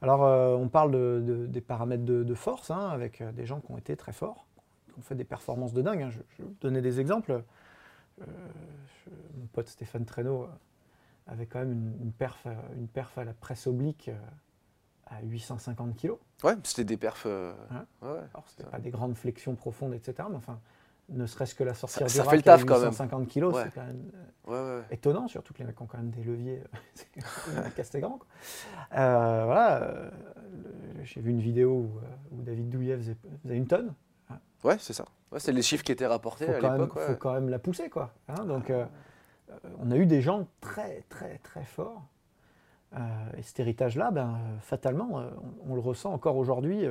Alors, 0.03 0.23
euh, 0.25 0.55
on 0.55 0.69
parle 0.69 0.91
de- 0.91 1.23
de- 1.27 1.47
des 1.47 1.61
paramètres 1.63 2.05
de, 2.05 2.35
force, 2.35 2.71
hein, 2.71 2.89
avec 2.91 3.23
des 3.35 3.47
gens 3.47 3.61
qui 3.61 3.73
ont 3.73 3.79
été 3.79 3.97
très 3.97 4.13
forts, 4.13 4.47
qui 4.93 4.99
ont 4.99 5.03
fait 5.03 5.15
des 5.15 5.25
performances 5.25 5.73
de 5.73 5.81
dingue. 5.81 6.03
hein. 6.03 6.11
Je, 6.11 6.19
je 6.37 6.43
vais 6.43 6.49
vous 6.49 6.57
donner 6.61 6.83
des 6.83 7.01
exemples. 7.01 7.33
Euh, 8.21 8.25
je- 9.07 9.11
mon 9.41 9.47
pote 9.47 9.69
Stéphane 9.69 10.05
Traîneau 10.05 10.47
avait 11.27 11.47
quand 11.47 11.61
même 11.61 11.73
une, 11.73 11.95
une 12.03 12.13
perf, 12.13 12.47
une 12.77 12.87
perf 12.89 13.17
à 13.17 13.25
la 13.25 13.33
presse 13.33 13.67
oblique 13.67 14.11
à 15.07 15.23
850 15.23 15.97
kg. 15.97 16.13
Ouais, 16.43 16.55
c'était 16.65 16.85
des 16.85 16.97
perfs. 16.97 17.25
euh, 17.27 17.53
Hein 17.71 17.85
ouais, 18.03 18.09
ouais. 18.09 18.19
Alors, 18.33 18.45
c'était 18.49 18.69
pas 18.69 18.79
des 18.79 18.91
grandes 18.91 19.17
flexions 19.17 19.55
profondes, 19.55 19.95
etc. 19.95 20.15
Mais 20.31 20.37
enfin, 20.37 20.59
ne 21.11 21.27
serait-ce 21.27 21.55
que 21.55 21.65
la 21.65 21.75
sortie 21.75 21.99
Ça- 21.99 22.05
du 22.05 22.11
ça 22.11 22.25
fait 22.25 22.37
le 22.37 22.43
taf, 22.43 22.65
quand 22.65 22.79
même. 22.81 22.89
850 22.91 23.29
kg, 23.29 23.45
Ouais. 23.45 23.63
c'est 23.65 23.75
quand 23.75 23.85
même 23.85 24.11
euh, 24.49 24.81
Ouais, 24.81 24.85
étonnant, 24.91 25.29
surtout 25.29 25.53
que 25.55 25.59
les 25.59 25.65
mecs 25.67 25.81
ont 25.81 25.87
quand 25.87 25.99
même 25.99 26.11
des 26.11 26.23
leviers 26.25 26.63
c'est 27.75 27.79
assez 27.81 28.01
grand. 28.01 28.19
quoi. 28.19 28.27
Euh, 28.99 29.43
voilà, 29.45 29.83
euh, 29.83 30.11
le- 30.97 31.05
j'ai 31.05 31.21
vu 31.21 31.31
une 31.31 31.41
vidéo 31.41 31.71
où, 31.73 31.99
euh, 31.99 32.03
où 32.33 32.43
David 32.43 32.69
Douillet 32.71 32.97
faisait, 32.97 33.17
faisait 33.43 33.57
une 33.57 33.67
tonne. 33.67 33.93
Ouais, 34.65 34.79
c'est 34.79 34.95
ça. 34.95 35.05
Ouais, 35.31 35.41
c'est 35.41 35.53
les 35.53 35.61
chiffres 35.61 35.85
qui 35.85 35.93
étaient 35.93 36.07
rapportés 36.07 36.47
Il 36.49 36.55
faut, 36.59 36.67
à 36.67 36.73
l'époque. 36.79 36.97
ouais. 36.97 37.07
faut 37.09 37.17
quand 37.17 37.35
même 37.35 37.51
la 37.51 37.59
pousser, 37.59 37.91
quoi. 37.91 38.15
hein. 38.29 38.47
donc, 38.47 38.71
euh, 38.71 38.87
euh, 39.51 39.55
on 39.81 39.91
a 39.91 39.97
eu 39.97 40.07
des 40.07 40.23
gens 40.23 40.47
très, 40.63 41.03
très, 41.11 41.37
très 41.39 41.65
forts. 41.65 42.03
Euh, 42.95 42.99
et 43.39 43.43
cet 43.43 43.59
héritage-là, 43.61 44.11
ben, 44.11 44.29
euh, 44.35 44.59
fatalement, 44.61 45.19
euh, 45.21 45.29
on, 45.67 45.73
on 45.73 45.75
le 45.75 45.81
ressent 45.81 46.13
encore 46.13 46.37
aujourd'hui, 46.37 46.85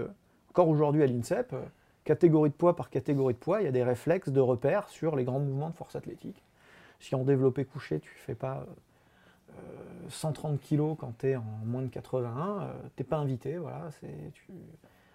encore 0.50 0.68
aujourd'hui 0.68 1.02
à 1.04 1.08
l'INSEP. 1.08 1.56
catégorie 2.04 2.50
de 2.50 2.56
poids 2.56 2.76
par 2.76 2.90
catégorie 2.90 3.34
de 3.34 3.40
poids, 3.40 3.62
il 3.62 3.66
y 3.66 3.68
a 3.68 3.72
des 3.72 3.84
réflexes 3.84 4.30
de 4.30 4.42
repères 4.42 4.90
sur 4.90 5.16
les 5.16 5.24
grands 5.24 5.40
mouvements 5.40 5.70
de 5.70 5.76
force 5.76 5.96
athlétique. 5.96 6.44
Si 7.00 7.16
en 7.16 7.24
développé 7.24 7.64
couché, 7.66 8.00
tu 8.00 8.10
fais 8.26 8.36
pas 8.36 8.66
euh, 9.50 9.54
130 10.10 10.60
kg 10.60 10.96
quand 10.98 11.18
tu 11.20 11.28
es 11.30 11.36
en 11.36 11.44
moins 11.66 11.82
de 11.82 11.88
81, 11.88 12.62
euh, 12.62 12.74
t'es 12.96 13.04
pas 13.04 13.18
invité. 13.18 13.58
Voilà, 13.58 13.90
c'est 14.00 14.32
tu. 14.34 14.52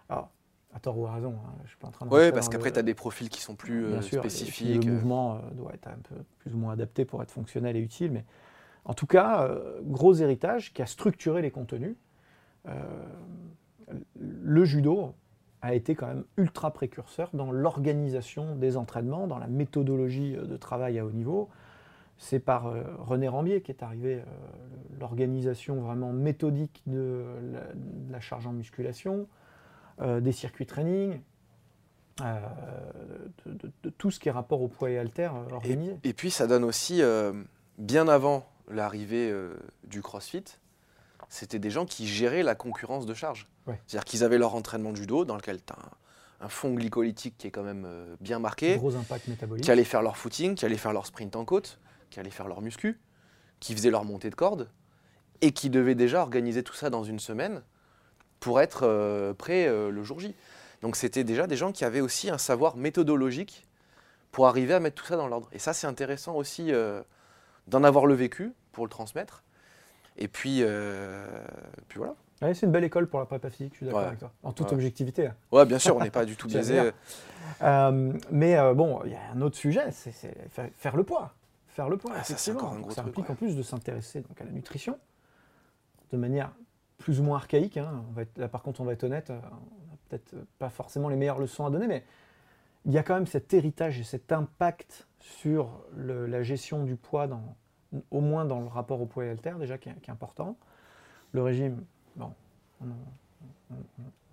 Alors, 0.08 0.30
à 0.74 0.80
tort 0.80 0.98
ou 0.98 1.06
à 1.06 1.12
raison, 1.12 1.34
hein, 1.46 1.52
je 1.64 1.68
suis 1.70 1.78
pas 1.78 1.88
en 1.88 1.90
train 1.90 2.06
de. 2.06 2.10
Rentrer 2.10 2.32
parce 2.32 2.48
qu'après, 2.48 2.68
le- 2.70 2.74
tu 2.74 2.78
as 2.80 2.82
des 2.82 2.94
profils 2.94 3.28
qui 3.28 3.40
sont 3.40 3.54
plus 3.54 3.84
euh, 3.86 4.00
sûr, 4.02 4.18
et 4.24 4.28
spécifiques. 4.28 4.84
Le 4.84 4.92
mouvement 4.92 5.36
euh, 5.36 5.38
doit 5.54 5.72
être 5.74 5.88
un 5.88 5.98
peu 6.08 6.16
plus 6.38 6.54
ou 6.54 6.58
moins 6.58 6.72
adapté 6.72 7.04
pour 7.04 7.22
être 7.22 7.30
fonctionnel 7.30 7.76
et 7.76 7.80
utile, 7.80 8.12
mais 8.12 8.24
en 8.84 8.94
tout 8.94 9.06
cas, 9.06 9.44
euh, 9.44 9.80
gros 9.82 10.14
héritage 10.14 10.72
qui 10.72 10.82
a 10.82 10.86
structuré 10.86 11.42
les 11.42 11.50
contenus. 11.50 11.96
Euh, 12.68 12.72
le 14.18 14.64
judo 14.64 15.14
a 15.62 15.74
été 15.74 15.94
quand 15.94 16.06
même 16.06 16.24
ultra 16.36 16.70
précurseur 16.72 17.30
dans 17.32 17.50
l'organisation 17.50 18.54
des 18.56 18.76
entraînements, 18.76 19.26
dans 19.26 19.38
la 19.38 19.46
méthodologie 19.48 20.36
euh, 20.36 20.44
de 20.44 20.56
travail 20.56 20.98
à 20.98 21.04
haut 21.06 21.12
niveau. 21.12 21.48
c'est 22.18 22.40
par 22.40 22.72
René 23.06 23.28
Rambier 23.28 23.60
qui 23.62 23.70
est 23.70 23.82
arrivé 23.82 24.22
l'organisation 24.98 25.80
vraiment 25.80 26.12
méthodique 26.12 26.82
de 26.86 27.24
la, 28.10 28.18
charge 28.20 28.46
en 28.48 28.52
musculation, 28.52 29.28
des 30.00 30.32
circuits 30.32 30.66
training, 30.66 31.20
euh, 32.20 32.40
de, 33.46 33.52
de- 33.52 33.72
de 33.84 33.90
tout 33.90 34.10
ce 34.10 34.18
qui 34.18 34.28
est 34.28 34.32
rapport 34.32 34.60
au 34.60 34.66
poids 34.68 34.90
et 34.90 34.98
euh, 34.98 35.04
organisé. 35.52 35.96
Et 36.02 36.12
puis 36.12 36.30
ça 36.30 36.46
donne 36.48 36.64
aussi, 36.64 37.00
euh, 37.00 37.32
bien 37.78 38.08
avant 38.08 38.44
l'arrivée 38.70 39.30
euh, 39.30 39.54
du 39.84 40.02
CrossFit, 40.02 40.44
c'était 41.28 41.58
des 41.58 41.70
gens 41.70 41.84
qui 41.84 42.06
géraient 42.06 42.42
la 42.42 42.54
concurrence 42.54 43.06
de 43.06 43.14
charge. 43.14 43.46
Ouais. 43.66 43.80
C'est-à-dire 43.86 44.04
qu'ils 44.04 44.24
avaient 44.24 44.38
leur 44.38 44.54
entraînement 44.54 44.92
de 44.92 44.96
judo 44.96 45.24
dans 45.24 45.36
lequel 45.36 45.62
tu 45.62 45.72
as 45.72 45.76
un, 45.76 45.90
un 46.46 46.48
fond 46.48 46.72
glycolytique 46.72 47.36
qui 47.38 47.46
est 47.46 47.50
quand 47.50 47.62
même 47.62 47.84
euh, 47.86 48.14
bien 48.20 48.38
marqué, 48.38 48.76
Gros 48.76 48.94
impact 48.96 49.28
métabolique. 49.28 49.64
qui 49.64 49.70
allaient 49.70 49.84
faire 49.84 50.02
leur 50.02 50.16
footing, 50.16 50.54
qui 50.54 50.64
allaient 50.64 50.76
faire 50.76 50.92
leur 50.92 51.06
sprint 51.06 51.36
en 51.36 51.44
côte, 51.44 51.78
qui 52.10 52.20
allaient 52.20 52.30
faire 52.30 52.48
leur 52.48 52.60
muscu, 52.60 52.98
qui 53.60 53.74
faisaient 53.74 53.90
leur 53.90 54.04
montée 54.04 54.30
de 54.30 54.34
corde, 54.34 54.70
et 55.40 55.52
qui 55.52 55.70
devaient 55.70 55.94
déjà 55.94 56.20
organiser 56.22 56.62
tout 56.62 56.74
ça 56.74 56.90
dans 56.90 57.04
une 57.04 57.18
semaine 57.18 57.62
pour 58.40 58.60
être 58.60 58.80
euh, 58.84 59.34
prêts 59.34 59.66
euh, 59.66 59.90
le 59.90 60.04
jour 60.04 60.20
J. 60.20 60.34
Donc 60.82 60.96
c'était 60.96 61.24
déjà 61.24 61.46
des 61.46 61.56
gens 61.56 61.72
qui 61.72 61.84
avaient 61.84 62.00
aussi 62.00 62.30
un 62.30 62.38
savoir 62.38 62.76
méthodologique 62.76 63.66
pour 64.30 64.46
arriver 64.46 64.74
à 64.74 64.80
mettre 64.80 65.02
tout 65.02 65.06
ça 65.06 65.16
dans 65.16 65.26
l'ordre. 65.26 65.48
Et 65.52 65.58
ça, 65.58 65.72
c'est 65.72 65.86
intéressant 65.86 66.36
aussi 66.36 66.72
euh, 66.72 67.02
d'en 67.68 67.84
avoir 67.84 68.06
le 68.06 68.14
vécu 68.14 68.52
pour 68.72 68.84
le 68.84 68.90
transmettre. 68.90 69.44
Et 70.16 70.26
puis, 70.28 70.58
euh, 70.62 71.26
puis 71.88 71.98
voilà. 71.98 72.14
Ouais, 72.42 72.54
c'est 72.54 72.66
une 72.66 72.72
belle 72.72 72.84
école 72.84 73.08
pour 73.08 73.18
la 73.20 73.26
prépa 73.26 73.50
physique, 73.50 73.72
je 73.74 73.78
suis 73.78 73.86
d'accord 73.86 74.00
Ouais. 74.02 74.06
avec 74.08 74.18
toi. 74.20 74.32
En 74.42 74.52
toute 74.52 74.68
Ouais. 74.68 74.74
objectivité. 74.74 75.26
hein. 75.28 75.34
Ouais, 75.52 75.64
bien 75.66 75.78
sûr, 75.78 75.96
on 75.96 76.00
n'est 76.00 76.10
pas 76.10 76.24
du 76.24 76.36
tout 76.36 76.46
biaisé. 76.48 76.92
Euh, 77.62 78.12
mais 78.30 78.56
euh, 78.56 78.74
bon, 78.74 79.00
il 79.04 79.12
y 79.12 79.14
a 79.14 79.20
un 79.34 79.40
autre 79.40 79.56
sujet, 79.56 79.90
c'est 79.92 80.12
c'est 80.12 80.48
fa- 80.50 80.68
faire 80.76 80.96
le 80.96 81.02
poids. 81.04 81.34
Faire 81.68 81.88
le 81.88 81.96
poids, 81.96 82.12
Ah, 82.16 82.24
ça, 82.24 82.52
encore 82.52 82.70
un 82.70 82.74
Donc, 82.74 82.82
gros 82.82 82.90
ça 82.90 83.02
truc, 83.02 83.12
implique 83.14 83.30
en 83.30 83.34
plus 83.34 83.56
de 83.56 83.62
s'intéresser 83.62 84.20
donc, 84.20 84.40
à 84.40 84.44
la 84.44 84.50
nutrition 84.50 84.98
de 86.12 86.16
manière 86.16 86.50
plus 86.98 87.20
ou 87.20 87.22
moins 87.22 87.36
archaïque. 87.36 87.76
hein. 87.76 88.04
On 88.08 88.12
va 88.12 88.22
être- 88.22 88.38
là, 88.38 88.48
par 88.48 88.62
contre, 88.62 88.80
on 88.80 88.84
va 88.84 88.92
être 88.92 89.04
honnête, 89.04 89.30
on 89.30 89.34
n'a 89.34 89.40
peut-être 90.08 90.34
pas 90.58 90.70
forcément 90.70 91.08
les 91.08 91.16
meilleures 91.16 91.38
leçons 91.38 91.64
à 91.66 91.70
donner, 91.70 91.86
mais 91.86 92.04
il 92.84 92.92
y 92.92 92.98
a 92.98 93.02
quand 93.02 93.14
même 93.14 93.26
cet 93.26 93.52
héritage 93.54 93.98
et 94.00 94.04
cet 94.04 94.32
impact 94.32 95.08
sur 95.20 95.82
le- 95.96 96.26
la 96.26 96.42
gestion 96.42 96.84
du 96.84 96.96
poids, 96.96 97.26
dans, 97.26 97.56
au 98.10 98.20
moins 98.20 98.44
dans 98.44 98.60
le 98.60 98.66
rapport 98.68 99.00
au 99.00 99.06
poids 99.06 99.24
et 99.24 99.30
haltère, 99.30 99.58
déjà, 99.58 99.78
qui 99.78 99.88
est, 99.88 100.00
qui 100.00 100.10
est 100.10 100.12
important. 100.12 100.56
Le 101.32 101.42
régime, 101.42 101.84
bon, 102.16 102.32
on 102.80 102.84
en, 102.86 102.96
on- 103.72 103.74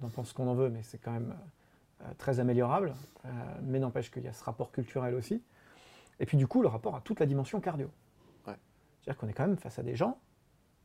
on 0.02 0.06
en 0.06 0.10
pense 0.10 0.32
qu'on 0.34 0.48
en 0.48 0.56
veut, 0.56 0.70
mais 0.70 0.84
c'est 0.84 0.98
quand 0.98 1.12
même 1.12 1.36
euh, 2.02 2.06
très 2.18 2.40
améliorable. 2.40 2.94
Euh, 3.26 3.30
mais 3.64 3.80
n'empêche 3.80 4.12
qu'il 4.12 4.24
y 4.24 4.28
a 4.28 4.34
ce 4.34 4.44
rapport 4.44 4.72
culturel 4.72 5.16
aussi. 5.16 5.42
Et 6.20 6.26
puis 6.26 6.38
du 6.38 6.48
coup, 6.48 6.62
le 6.62 6.68
rapport 6.68 6.96
à 6.96 7.02
toute 7.02 7.20
la 7.20 7.26
dimension 7.26 7.60
cardio. 7.60 7.90
Ouais. 8.48 8.56
C'est-à-dire 9.02 9.20
qu'on 9.20 9.28
est 9.28 9.34
quand 9.34 9.48
même 9.48 9.58
face 9.58 9.80
à 9.80 9.84
des 9.84 9.96
gens 9.96 10.18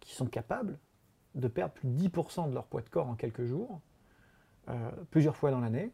qui 0.01 0.15
sont 0.15 0.27
capables 0.27 0.79
de 1.37 1.47
perdre 1.47 1.75
plus 1.75 1.89
de 1.89 1.95
10% 2.09 2.49
de 2.49 2.55
leur 2.55 2.67
poids 2.67 2.81
de 2.83 2.89
corps 2.89 3.07
en 3.09 3.15
quelques 3.15 3.45
jours, 3.45 3.81
euh, 4.69 4.91
plusieurs 5.11 5.37
fois 5.37 5.51
dans 5.53 5.61
l'année, 5.61 5.93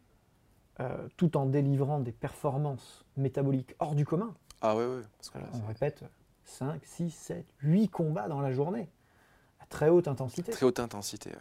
euh, 0.80 1.08
tout 1.16 1.36
en 1.36 1.46
délivrant 1.46 2.00
des 2.00 2.12
performances 2.12 3.04
métaboliques 3.16 3.74
hors 3.78 3.94
du 3.94 4.04
commun. 4.04 4.34
Ah 4.60 4.76
ouais, 4.76 4.84
ouais. 4.86 5.02
Parce 5.18 5.30
que 5.30 5.38
là, 5.38 5.46
On 5.62 5.66
répète 5.66 6.04
5, 6.44 6.84
6, 6.84 7.10
7, 7.10 7.46
8 7.62 7.88
combats 7.88 8.28
dans 8.28 8.40
la 8.40 8.52
journée, 8.52 8.88
à 9.60 9.66
très 9.66 9.88
haute 9.88 10.06
intensité 10.08 10.52
très 10.52 10.66
haute 10.66 10.80
intensité. 10.80 11.30
ouais. 11.30 11.36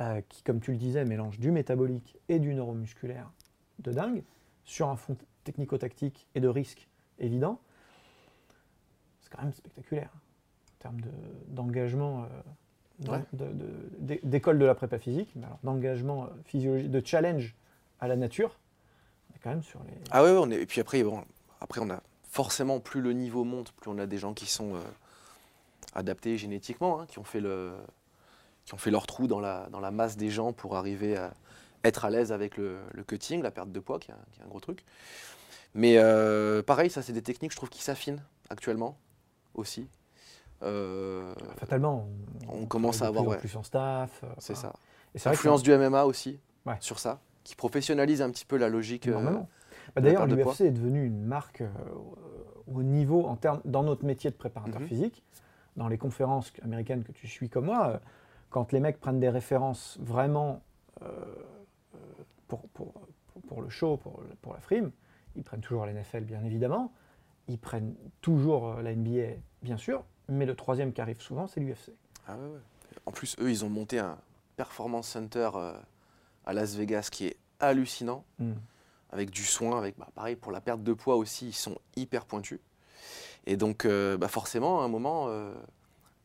euh, 0.00 0.20
qui, 0.28 0.42
comme 0.42 0.60
tu 0.60 0.72
le 0.72 0.78
disais, 0.78 1.04
mélange 1.04 1.38
du 1.38 1.50
métabolique 1.50 2.16
et 2.28 2.38
du 2.38 2.54
neuromusculaire 2.54 3.30
de 3.78 3.92
dingue, 3.92 4.22
sur 4.64 4.88
un 4.88 4.96
fond 4.96 5.16
technico-tactique 5.44 6.26
et 6.34 6.40
de 6.40 6.48
risque 6.48 6.88
évident, 7.18 7.60
c'est 9.20 9.30
quand 9.30 9.42
même 9.42 9.52
spectaculaire 9.52 10.10
en 10.14 10.78
termes 10.78 11.00
de- 11.00 11.10
d'engagement, 11.48 12.24
euh, 12.24 13.08
Ouais. 13.12 13.22
de- 13.32 13.52
de- 13.52 14.20
d'école 14.22 14.58
la 14.58 14.74
prépa 14.74 14.98
physique, 14.98 15.32
mais 15.36 15.44
alors 15.46 15.58
d'engagement 15.62 16.28
physiologique, 16.44 16.90
de 16.90 17.02
challenge 17.04 17.54
à 18.00 18.08
la 18.08 18.16
nature, 18.16 18.58
quand 19.42 19.50
même 19.50 19.62
sur 19.62 19.80
les... 19.84 19.94
Ah 20.10 20.22
ouais, 20.22 20.30
ouais, 20.30 20.38
on 20.40 20.50
est... 20.50 20.62
et 20.62 20.66
puis 20.66 20.80
après, 20.80 21.02
bon, 21.02 21.24
après, 21.60 21.80
on 21.80 21.90
a 21.90 22.02
forcément, 22.28 22.80
plus 22.80 23.00
le 23.00 23.12
niveau 23.12 23.44
monte, 23.44 23.72
plus 23.72 23.90
on 23.90 23.98
a 23.98 24.06
des 24.06 24.18
gens 24.18 24.32
qui 24.34 24.46
sont 24.46 24.74
euh, 24.74 24.80
adaptés 25.94 26.38
génétiquement, 26.38 27.00
hein, 27.00 27.06
qui, 27.06 27.18
ont 27.18 27.24
fait 27.24 27.40
le... 27.40 27.72
qui 28.64 28.74
ont 28.74 28.78
fait 28.78 28.90
leur 28.90 29.06
trou 29.06 29.26
dans 29.26 29.40
la, 29.40 29.68
dans 29.70 29.80
la 29.80 29.90
masse 29.90 30.16
des 30.16 30.30
gens 30.30 30.52
pour 30.52 30.76
arriver 30.76 31.16
à 31.16 31.32
être 31.84 32.04
à 32.04 32.10
l'aise 32.10 32.32
avec 32.32 32.56
le, 32.56 32.78
le 32.92 33.02
cutting, 33.04 33.42
la 33.42 33.50
perte 33.50 33.72
de 33.72 33.80
poids, 33.80 33.98
qui 33.98 34.10
est 34.10 34.14
un, 34.14 34.18
qui 34.32 34.40
est 34.40 34.44
un 34.44 34.48
gros 34.48 34.60
truc. 34.60 34.84
Mais 35.74 35.96
euh, 35.98 36.62
pareil, 36.62 36.90
ça, 36.90 37.02
c'est 37.02 37.12
des 37.12 37.22
techniques, 37.22 37.52
je 37.52 37.56
trouve, 37.56 37.70
qui 37.70 37.82
s'affinent 37.82 38.22
actuellement 38.50 38.96
aussi. 39.54 39.88
Euh, 40.62 41.34
Fatalement, 41.58 42.08
on 42.48 42.66
commence 42.66 43.02
à 43.02 43.06
avoir, 43.06 43.24
plus 43.24 43.28
en 43.28 43.32
ouais. 43.32 43.38
plus 43.38 43.56
en 43.56 43.62
staff. 43.62 44.24
c'est 44.38 44.54
ça. 44.54 44.72
Que 45.14 45.28
L'influence 45.28 45.62
du 45.62 45.76
MMA 45.76 46.04
aussi, 46.04 46.38
Ouais. 46.64 46.76
sur 46.80 46.98
ça, 46.98 47.20
qui 47.44 47.54
professionnalise 47.56 48.22
un 48.22 48.30
petit 48.30 48.44
peu 48.44 48.56
la 48.56 48.68
logique. 48.68 49.06
euh, 49.08 49.12
Énormément. 49.12 49.48
Bah, 49.94 50.00
D'ailleurs, 50.00 50.26
l'UFC 50.26 50.60
est 50.62 50.70
devenu 50.70 51.04
une 51.04 51.22
marque 51.24 51.60
euh, 51.62 51.66
au 52.72 52.82
niveau, 52.82 53.24
en 53.26 53.36
termes, 53.36 53.60
dans 53.64 53.82
notre 53.82 54.04
métier 54.04 54.30
de 54.30 54.36
préparateur 54.36 54.80
Mhm. 54.80 54.86
physique, 54.88 55.22
dans 55.76 55.88
les 55.88 55.98
conférences 55.98 56.52
américaines 56.62 57.02
que 57.04 57.12
tu 57.12 57.26
suis 57.26 57.48
comme 57.48 57.66
moi, 57.66 57.88
euh, 57.88 57.98
quand 58.50 58.72
les 58.72 58.80
mecs 58.80 59.00
prennent 59.00 59.20
des 59.20 59.28
références 59.30 59.98
vraiment 60.00 60.62
euh, 61.02 61.06
pour, 62.48 62.60
pour, 62.68 62.92
pour- 63.48 63.62
le 63.62 63.68
show, 63.70 63.96
pour, 63.96 64.22
pour 64.40 64.52
la 64.54 64.60
frime, 64.60 64.90
ils 65.36 65.42
prennent 65.42 65.60
toujours 65.60 65.84
la 65.86 65.92
NFL, 65.92 66.24
bien 66.24 66.42
évidemment, 66.44 66.92
ils 67.48 67.58
prennent 67.58 67.94
toujours 68.20 68.74
la 68.82 68.94
NBA, 68.94 69.36
bien 69.62 69.76
sûr, 69.76 70.04
mais 70.28 70.46
le 70.46 70.54
troisième 70.54 70.92
qui 70.92 71.00
arrive 71.00 71.20
souvent, 71.20 71.46
c'est 71.46 71.60
l'UFC. 71.60 71.92
Ah 72.28 72.36
ouais, 72.36 72.46
ouais. 72.46 72.58
En 73.06 73.10
plus, 73.10 73.36
eux, 73.40 73.50
ils 73.50 73.64
ont 73.64 73.68
monté 73.70 73.98
un 73.98 74.16
performance 74.56 75.08
center 75.08 75.50
euh, 75.54 75.72
à 76.46 76.52
Las 76.52 76.74
Vegas 76.76 77.08
qui 77.10 77.26
est 77.26 77.36
hallucinant, 77.60 78.24
Mm. 78.38 78.52
avec 79.10 79.30
du 79.30 79.44
soin, 79.44 79.78
avec 79.78 79.96
bah, 79.98 80.08
pareil 80.14 80.36
pour 80.36 80.52
la 80.52 80.60
perte 80.60 80.82
de 80.82 80.92
poids 80.92 81.16
aussi, 81.16 81.48
ils 81.48 81.52
sont 81.54 81.78
hyper 81.96 82.24
pointus. 82.26 82.58
Et 83.46 83.56
donc, 83.56 83.84
euh, 83.84 84.16
bah, 84.16 84.28
forcément, 84.28 84.80
à 84.80 84.84
un 84.84 84.88
moment, 84.88 85.26
euh, 85.28 85.52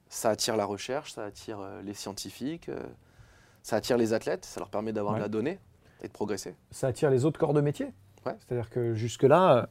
ça 0.10 0.30
attire 0.30 0.56
la 0.56 0.66
recherche, 0.66 1.14
ça 1.14 1.26
attire 1.26 1.60
euh, 1.60 1.82
les 1.82 1.94
scientifiques, 1.94 2.70
ça 3.64 3.76
attire 3.76 3.98
les 3.98 4.14
athlètes, 4.14 4.46
ça 4.46 4.60
leur 4.60 4.70
permet 4.70 4.94
d'avoir 4.94 5.14
Ouais. 5.14 5.20
de 5.20 5.24
la 5.24 5.30
donnée 5.30 5.60
et 6.02 6.08
de 6.08 6.14
progresser. 6.14 6.56
ça 6.72 6.88
attire 6.88 7.10
les 7.10 7.26
autres 7.26 7.40
corps 7.40 7.54
de 7.54 7.62
métier. 7.62 7.94
Ouais. 8.26 8.36
C'est-à-dire 8.40 8.70
que 8.70 8.94
jusque-là, 8.94 9.70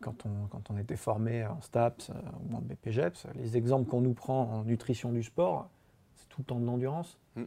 quand, 0.00 0.24
on, 0.26 0.46
quand 0.48 0.70
on 0.70 0.78
était 0.78 0.96
formé 0.96 1.44
en 1.46 1.60
STAPS 1.60 2.10
ou 2.50 2.56
en 2.56 2.60
BPGEPS, 2.60 3.26
les 3.34 3.56
exemples 3.56 3.88
qu'on 3.90 4.00
nous 4.00 4.14
prend 4.14 4.42
en 4.44 4.64
nutrition 4.64 5.12
du 5.12 5.22
sport, 5.22 5.68
c'est 6.16 6.28
tout 6.28 6.40
le 6.40 6.44
temps 6.46 6.58
de 6.60 6.64
l'endurance. 6.64 7.18
Mm. 7.36 7.44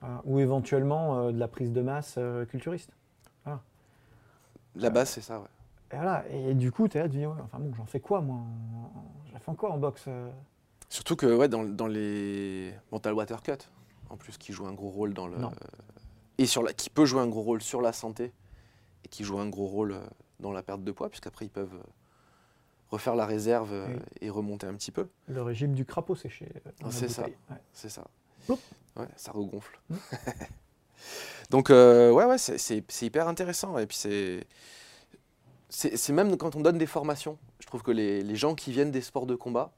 Voilà. 0.00 0.20
ou 0.24 0.38
éventuellement 0.38 1.18
euh, 1.18 1.32
de 1.32 1.38
la 1.38 1.48
prise 1.48 1.72
de 1.72 1.80
masse 1.82 2.14
euh, 2.18 2.44
culturiste. 2.44 2.90
La 4.76 4.90
base, 4.90 5.08
c'est 5.10 5.20
ça, 5.22 5.40
ouais. 5.40 5.46
Et, 5.92 5.96
voilà. 5.96 6.24
et 6.30 6.54
du 6.54 6.70
coup, 6.70 6.86
tu 6.88 6.98
es 6.98 7.00
là, 7.00 7.08
tu 7.08 7.16
dis, 7.16 7.26
ouais, 7.26 7.34
enfin 7.42 7.58
bon, 7.58 7.74
j'en 7.74 7.86
fais 7.86 8.00
quoi 8.00 8.20
moi 8.20 8.36
en- 8.36 8.98
en- 8.98 9.04
Je 9.26 9.32
la 9.32 9.40
fais 9.40 9.50
encore 9.50 9.72
en 9.72 9.78
boxe 9.78 10.04
euh 10.06 10.30
Surtout 10.88 11.16
que 11.16 11.26
ouais, 11.26 11.48
dans, 11.48 11.64
dans 11.64 11.86
les 11.88 12.72
mental 12.92 13.14
water 13.14 13.42
cut, 13.42 13.52
en 14.10 14.16
plus, 14.16 14.38
qui 14.38 14.52
joue 14.52 14.66
un 14.66 14.72
gros 14.72 14.90
rôle 14.90 15.14
dans 15.14 15.26
le 15.26 15.36
Non. 15.38 15.50
et 16.38 16.46
sur 16.46 16.62
la, 16.62 16.72
qui 16.72 16.90
peut 16.90 17.04
jouer 17.06 17.20
un 17.20 17.26
gros 17.26 17.42
rôle 17.42 17.60
sur 17.62 17.80
la 17.80 17.92
santé 17.92 18.32
et 19.04 19.08
qui 19.08 19.24
joue 19.24 19.38
un 19.40 19.48
gros 19.48 19.66
rôle 19.66 19.92
euh, 19.92 20.00
dans 20.40 20.52
la 20.52 20.62
perte 20.62 20.84
de 20.84 20.92
poids, 20.92 21.08
puisqu'après 21.08 21.46
ils 21.46 21.50
peuvent 21.50 21.74
euh, 21.74 21.82
refaire 22.90 23.16
la 23.16 23.26
réserve 23.26 23.72
euh, 23.72 23.86
Oui. 23.88 23.96
et 24.20 24.30
remonter 24.30 24.66
un 24.66 24.74
petit 24.74 24.92
peu. 24.92 25.08
Le 25.26 25.42
régime 25.42 25.72
du 25.74 25.84
crapaud 25.84 26.14
séché. 26.14 26.48
euh, 26.66 26.70
Ah, 26.84 26.90
c'est 26.90 27.08
ça. 27.08 27.24
Ouais. 27.24 27.32
C'est 27.72 27.88
ça. 27.90 28.04
Ouais, 28.96 29.06
ça 29.16 29.32
regonfle. 29.32 29.78
Donc 31.50 31.70
euh, 31.70 32.10
ouais, 32.10 32.24
ouais, 32.24 32.38
c'est- 32.38 33.02
hyper 33.02 33.28
intéressant 33.28 33.78
et 33.78 33.86
puis 33.86 33.96
c'est 33.96 34.46
c'est 35.70 36.12
même 36.12 36.36
quand 36.36 36.56
on 36.56 36.60
donne 36.60 36.78
des 36.78 36.86
formations, 36.86 37.38
je 37.60 37.66
trouve 37.66 37.82
que 37.82 37.90
les, 37.90 38.22
les 38.22 38.36
gens 38.36 38.54
qui 38.54 38.72
viennent 38.72 38.90
des 38.90 39.02
sports 39.02 39.26
de 39.26 39.34
combat 39.34 39.70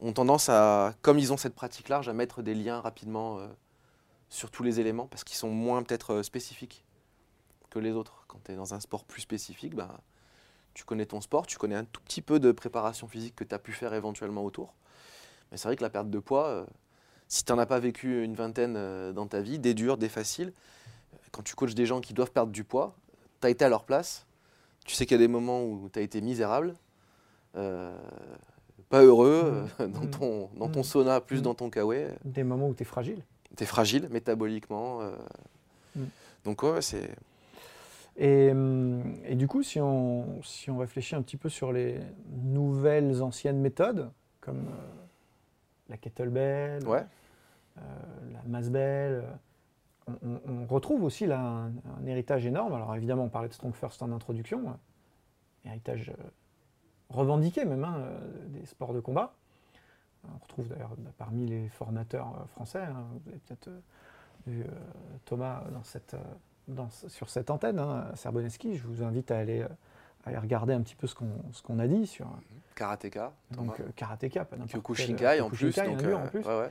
ont 0.00 0.12
tendance 0.12 0.48
à, 0.48 0.94
comme 1.02 1.18
ils 1.18 1.32
ont 1.32 1.36
cette 1.36 1.54
pratique 1.54 1.88
large, 1.88 2.08
à 2.08 2.12
mettre 2.12 2.42
des 2.42 2.54
liens 2.54 2.80
rapidement 2.80 3.38
euh, 3.38 3.48
sur 4.30 4.50
tous 4.50 4.62
les 4.62 4.80
éléments 4.80 5.06
parce 5.06 5.24
qu'ils 5.24 5.36
sont 5.36 5.50
moins 5.50 5.82
peut-être 5.82 6.14
euh, 6.14 6.22
spécifiques 6.24 6.84
que 7.70 7.78
les 7.80 7.92
autres. 7.92 8.24
Quand 8.28 8.40
tu 8.44 8.52
es 8.52 8.56
dans 8.56 8.74
un 8.74 8.80
sport 8.80 9.04
plus 9.04 9.22
spécifique, 9.22 9.74
ben, 9.76 9.90
tu 10.74 10.84
connais 10.84 11.06
ton 11.06 11.20
sport, 11.20 11.46
tu 11.46 11.58
connais 11.58 11.76
un 11.76 11.84
tout 11.84 12.00
petit 12.02 12.22
peu 12.22 12.40
de 12.40 12.52
préparation 12.52 13.08
physique 13.08 13.36
que 13.36 13.44
tu 13.44 13.54
as 13.54 13.58
pu 13.60 13.72
faire 13.72 13.94
éventuellement 13.94 14.44
autour. 14.44 14.74
Mais 15.50 15.58
c'est 15.58 15.68
vrai 15.68 15.76
que 15.76 15.82
la 15.82 15.90
perte 15.90 16.10
de 16.10 16.18
poids, 16.20 16.66
si 17.30 17.44
tu 17.44 17.52
n'en 17.52 17.58
as 17.58 17.66
pas 17.66 17.78
vécu 17.78 18.22
une 18.24 18.34
vingtaine 18.34 18.74
euh, 18.76 19.12
dans 19.12 19.26
ta 19.26 19.40
vie, 19.40 19.58
des 19.58 19.72
durs, 19.72 19.96
des 19.96 20.08
faciles, 20.08 20.52
quand 21.30 21.42
tu 21.42 21.54
coaches 21.54 21.74
des 21.76 21.86
gens 21.86 22.00
qui 22.00 22.12
doivent 22.12 22.32
perdre 22.32 22.50
du 22.52 22.64
poids, 22.64 22.94
tu 23.40 23.46
as 23.46 23.50
été 23.50 23.64
à 23.64 23.68
leur 23.68 23.84
place, 23.84 24.26
tu 24.84 24.94
sais 24.96 25.06
qu'il 25.06 25.14
y 25.16 25.20
a 25.20 25.24
des 25.24 25.28
moments 25.32 25.62
où 25.62 25.88
tu 25.92 25.98
as 26.00 26.02
été 26.02 26.20
misérable, 26.20 26.74
euh, 27.56 27.96
pas 28.88 29.02
heureux, 29.02 29.64
euh, 29.80 29.86
dans, 29.86 30.00
Mm. 30.02 30.10
ton, 30.10 30.50
dans 30.56 30.68
ton 30.68 30.80
Mm. 30.80 30.84
sauna, 30.84 31.20
plus 31.20 31.40
dans 31.40 31.54
ton 31.54 31.70
kawaii, 31.70 32.08
Des 32.24 32.42
moments 32.42 32.68
où 32.68 32.74
tu 32.74 32.82
es 32.82 32.86
fragile. 32.86 33.22
tu 33.56 33.62
es 33.62 33.66
fragile 33.66 34.08
métaboliquement. 34.10 35.00
euh. 35.02 35.14
Donc 36.44 36.62
ouais, 36.64 36.82
c'est... 36.82 37.10
Et, 38.16 38.52
et 39.24 39.34
du 39.36 39.46
coup, 39.46 39.62
si 39.62 39.80
on, 39.80 40.42
si 40.42 40.68
on 40.68 40.78
réfléchit 40.78 41.14
un 41.14 41.22
petit 41.22 41.36
peu 41.36 41.48
sur 41.48 41.72
les 41.72 42.00
nouvelles, 42.42 43.22
anciennes 43.22 43.60
méthodes, 43.60 44.10
comme 44.40 44.58
euh, 44.58 45.04
la 45.88 45.96
kettlebell, 45.96 46.86
Ouais. 46.88 47.04
Euh, 47.78 47.80
la 48.32 48.42
masbell, 48.46 49.24
euh, 50.08 50.12
on, 50.24 50.40
on- 50.62 50.66
retrouve 50.66 51.02
aussi 51.04 51.26
là 51.26 51.40
un, 51.40 51.66
un 51.68 52.06
héritage 52.06 52.46
énorme. 52.46 52.74
Alors 52.74 52.94
évidemment, 52.96 53.24
on 53.24 53.28
parlait 53.28 53.48
de 53.48 53.54
Strong 53.54 53.74
First 53.74 54.02
en 54.02 54.10
introduction, 54.12 54.68
euh, 54.68 55.68
héritage 55.68 56.12
revendiqué 57.08 57.64
même 57.64 57.84
hein, 57.84 57.98
des 58.48 58.64
sports 58.66 58.92
de 58.92 59.00
combat. 59.00 59.32
On 60.32 60.38
retrouve 60.42 60.68
d'ailleurs 60.68 60.94
bah, 60.98 61.10
parmi 61.16 61.46
les 61.46 61.68
formateurs 61.68 62.46
français, 62.50 62.80
hein, 62.82 63.04
vous 63.24 63.30
avez 63.30 63.38
peut-être 63.38 63.70
vu 64.46 64.62
euh, 64.62 64.66
Thomas 65.24 65.62
dans 65.72 65.82
cette, 65.82 66.14
dans 66.68 66.88
ce- 66.90 67.08
sur 67.08 67.30
cette 67.30 67.50
antenne, 67.50 67.78
hein, 67.78 68.06
Serboneski. 68.14 68.76
Je 68.76 68.86
vous 68.86 69.02
invite 69.02 69.30
à 69.30 69.38
aller, 69.38 69.62
à 69.62 69.68
aller 70.26 70.38
regarder 70.38 70.72
un 70.74 70.82
petit 70.82 70.94
peu 70.94 71.06
ce 71.06 71.14
qu'on 71.14 71.78
a 71.78 71.86
dit 71.88 72.06
sur 72.06 72.26
Karatéka. 72.74 73.32
donc, 73.50 73.76
Thomas. 73.76 73.88
euh, 73.88 73.92
karatéka, 73.96 74.44
pas 74.44 74.56
n'importe 74.56 74.72
Kyokushinkai 74.72 75.40
en 75.40 75.48
plus. 75.50 75.74
Donc, 75.76 76.02
euh, 76.02 76.14
en 76.16 76.26
plus. 76.28 76.44
ouais, 76.44 76.58
ouais. 76.60 76.70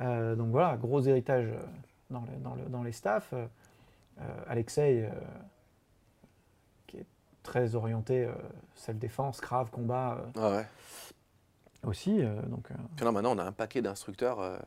Euh, 0.00 0.34
donc 0.34 0.48
voilà, 0.50 0.76
gros 0.76 1.00
héritage 1.02 1.46
euh, 1.48 1.62
dans, 2.10 2.22
le- 2.22 2.36
dans 2.42 2.54
le- 2.54 2.64
dans 2.68 2.82
les 2.82 2.92
staffs. 2.92 3.32
Euh, 3.32 3.46
euh, 4.20 4.24
Alexei, 4.46 5.04
euh, 5.04 5.10
qui 6.86 6.98
est 6.98 7.06
très 7.42 7.74
orienté 7.74 8.28
self-défense, 8.74 9.40
grave, 9.40 9.70
combat 9.70 10.18
euh, 10.36 10.50
Ouais, 10.50 10.56
ouais. 10.58 10.66
aussi. 11.84 12.22
donc, 12.48 12.68
Puis 12.96 13.04
là, 13.04 13.12
maintenant, 13.12 13.34
on 13.34 13.38
a 13.38 13.44
un 13.44 13.52
paquet 13.52 13.80
d'instructeurs, 13.82 14.60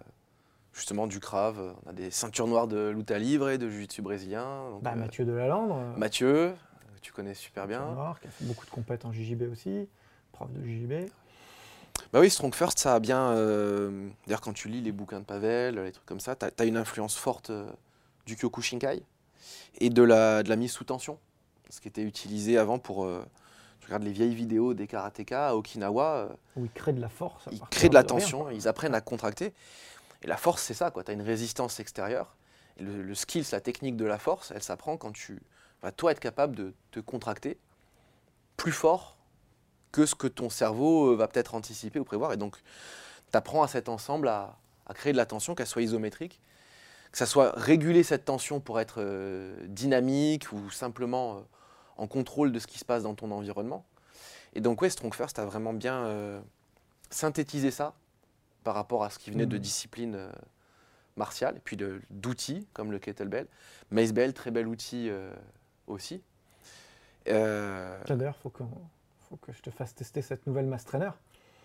justement, 0.74 1.08
du 1.08 1.20
Krav. 1.20 1.60
euh, 1.60 1.74
On 1.86 1.90
a 1.92 1.94
des 1.94 2.12
ceintures 2.12 2.48
noires 2.48 2.68
de 2.68 2.90
luta 2.90 3.18
libre 3.20 3.50
et 3.50 3.58
de 3.58 3.70
jiu-jitsu 3.70 4.02
brésilien. 4.02 4.70
Donc, 4.72 4.82
bah, 4.84 4.96
Mathieu 4.96 5.26
Delalandre, 5.26 5.78
Mathieu, 5.98 6.54
tu 7.02 7.14
connais 7.14 7.36
super 7.36 7.68
bien. 7.68 7.86
noir, 7.94 8.20
qui 8.20 8.28
a 8.28 8.32
fait 8.32 8.46
beaucoup 8.46 8.66
de 8.66 8.72
compètes 8.72 9.06
en 9.06 9.12
JJB 9.14 9.44
aussi, 9.52 9.88
prof 10.32 10.52
de 10.52 10.66
JJB. 10.66 11.10
Bah 12.16 12.22
oui, 12.22 12.30
Strong 12.30 12.56
First, 12.56 12.80
ça 12.80 12.96
a 12.96 13.02
bien. 13.02 13.32
euh, 13.32 14.08
D'ailleurs, 14.26 14.40
quand 14.40 14.54
tu 14.54 14.70
lis 14.70 14.80
les 14.80 14.94
bouquins 14.94 15.20
de 15.20 15.26
Pavel, 15.26 15.76
les 15.76 15.92
trucs 15.92 16.06
comme 16.06 16.22
ça, 16.22 16.34
tu 16.34 16.46
as, 16.46 16.64
une 16.64 16.78
influence 16.78 17.18
forte 17.18 17.50
euh, 17.50 17.70
du 18.26 18.38
Kyokushinkai 18.38 19.04
et 19.80 19.90
de 19.90 20.02
la, 20.02 20.42
de 20.42 20.48
la 20.48 20.56
mise 20.56 20.72
sous 20.72 20.86
tension. 20.86 21.20
Ce 21.70 21.82
qui 21.82 21.90
était 21.90 22.04
utilisé 22.04 22.58
avant 22.58 22.80
pour. 22.80 23.04
euh, 23.04 23.22
tu 23.82 23.88
regardes 23.88 24.04
les 24.04 24.14
vieilles 24.14 24.34
vidéos 24.34 24.74
des 24.74 24.88
karatékas 24.88 25.50
à 25.50 25.56
Okinawa, 25.56 26.30
où 26.56 26.64
il 26.64 26.70
crée 26.70 26.94
de 26.94 27.02
la 27.02 27.10
force. 27.10 27.50
ils 27.52 27.60
créent 27.70 27.90
de 27.90 27.94
la 27.94 28.06
tension, 28.06 28.44
quoi. 28.44 28.54
ils 28.54 28.70
apprennent 28.70 28.96
à 28.96 29.02
contracter. 29.02 29.54
Et 30.22 30.28
la 30.28 30.38
force, 30.38 30.64
c'est 30.64 30.74
ça, 30.74 30.92
tu 30.92 31.12
as 31.12 31.14
une 31.14 31.22
résistance 31.22 31.82
extérieure. 31.82 32.38
Et 32.78 32.84
le, 32.84 33.04
le 33.04 33.14
skill, 33.14 33.44
la 33.52 33.60
technique 33.60 33.98
de 33.98 34.06
la 34.06 34.20
force, 34.20 34.54
elle 34.56 34.64
s'apprend 34.64 34.96
quand 34.96 35.12
tu 35.12 35.42
vas, 35.82 35.92
toi, 35.92 36.14
être 36.14 36.22
capable 36.22 36.56
de 36.56 36.74
te 36.92 37.02
contracter 37.02 37.58
plus 38.56 38.72
fort 38.72 39.15
que 39.96 40.06
ce 40.06 40.14
que 40.16 40.28
ton 40.28 40.50
cerveau 40.50 41.12
euh, 41.12 41.16
va 41.16 41.28
peut-être 41.30 41.56
anticiper 41.56 42.00
ou 42.00 42.04
prévoir. 42.04 42.34
Et 42.34 42.38
donc, 42.38 42.58
tu 43.32 43.38
apprends 43.38 43.64
à 43.64 43.68
cet 43.70 43.88
ensemble 43.88 44.28
à, 44.28 44.58
à 44.88 44.94
créer 44.94 45.14
de 45.14 45.18
la 45.18 45.26
tension, 45.26 45.56
qu'elle 45.56 45.68
soit 45.68 45.82
isométrique, 45.84 46.42
que 47.12 47.18
ça 47.18 47.26
soit 47.26 47.54
réguler 47.56 48.04
cette 48.04 48.26
tension 48.26 48.60
pour 48.60 48.80
être 48.82 48.96
euh, 49.00 49.56
dynamique 49.68 50.52
ou 50.52 50.70
simplement 50.70 51.38
euh, 51.38 51.40
en 51.98 52.08
contrôle 52.08 52.52
de 52.52 52.60
ce 52.60 52.68
qui 52.68 52.78
se 52.78 52.84
passe 52.86 53.04
dans 53.04 53.16
ton 53.16 53.32
environnement. 53.32 53.86
Et 54.54 54.60
donc, 54.60 54.82
ouais, 54.82 54.90
Strong 54.90 55.14
First 55.14 55.40
a 55.40 55.46
vraiment 55.46 55.72
bien 55.74 56.06
euh, 56.06 56.42
synthétisé 57.10 57.72
ça 57.72 57.94
par 58.66 58.76
rapport 58.76 59.04
à 59.06 59.10
ce 59.10 59.18
qui 59.20 59.32
venait 59.32 59.46
de 59.46 59.58
disciplines 59.58 60.16
euh, 60.16 60.30
martiales, 61.16 61.56
et 61.56 61.62
puis 61.62 61.78
d'outils 62.10 62.68
comme 62.74 62.92
le 62.92 63.00
kettlebell. 63.00 63.48
Mace 63.92 64.12
Bell, 64.12 64.34
très 64.34 64.52
bel 64.52 64.68
outil 64.68 65.10
aussi. 65.88 66.22
Euh, 67.28 67.98
D'ailleurs, 68.10 68.36
il 68.38 68.42
faut, 68.42 68.50
qu'on- 68.50 68.66
faut 69.30 69.38
que 69.38 69.52
je 69.52 69.62
te 69.62 69.70
fasse 69.70 69.94
tester 69.96 70.22
cette 70.22 70.46
nouvelle 70.48 70.66
mass 70.66 70.86
trainer. 70.86 71.10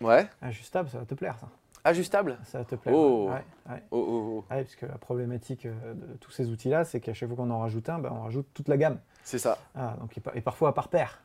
ouais, 0.01 0.29
Ajustable, 0.43 0.89
ça 0.89 0.99
va 0.99 1.05
te 1.05 1.15
plaire, 1.15 1.37
ça. 1.39 1.49
ajustable. 1.85 2.39
Ça 2.45 2.59
va 2.59 2.65
te 2.65 2.75
plaire. 2.75 2.95
Oh. 2.95 3.29
ouais, 3.31 3.45
ouais. 3.73 3.83
Oh, 3.91 4.05
oh, 4.09 4.45
oh. 4.49 4.55
Ouais, 4.55 4.63
parce 4.65 4.75
que 4.77 4.87
la 4.87 4.99
problématique 4.99 5.67
euh, 5.67 5.95
de 5.95 6.17
tous 6.19 6.31
ces 6.31 6.49
outils-là, 6.51 6.85
c'est 6.85 7.01
qu'à 7.01 7.15
chaque 7.15 7.29
fois 7.29 7.37
qu'on 7.37 7.51
en 7.51 7.61
rajoute 7.61 7.89
un, 7.89 7.99
ben, 7.99 8.11
on 8.13 8.23
rajoute 8.23 8.47
toute 8.55 8.69
la 8.69 8.77
gamme. 8.77 8.99
C'est 9.25 9.39
ça. 9.39 9.59
Ah, 9.75 9.97
donc, 10.01 10.17
et, 10.17 10.21
par- 10.21 10.37
et 10.37 10.41
parfois 10.41 10.75
par 10.75 10.89
paire. 10.89 11.23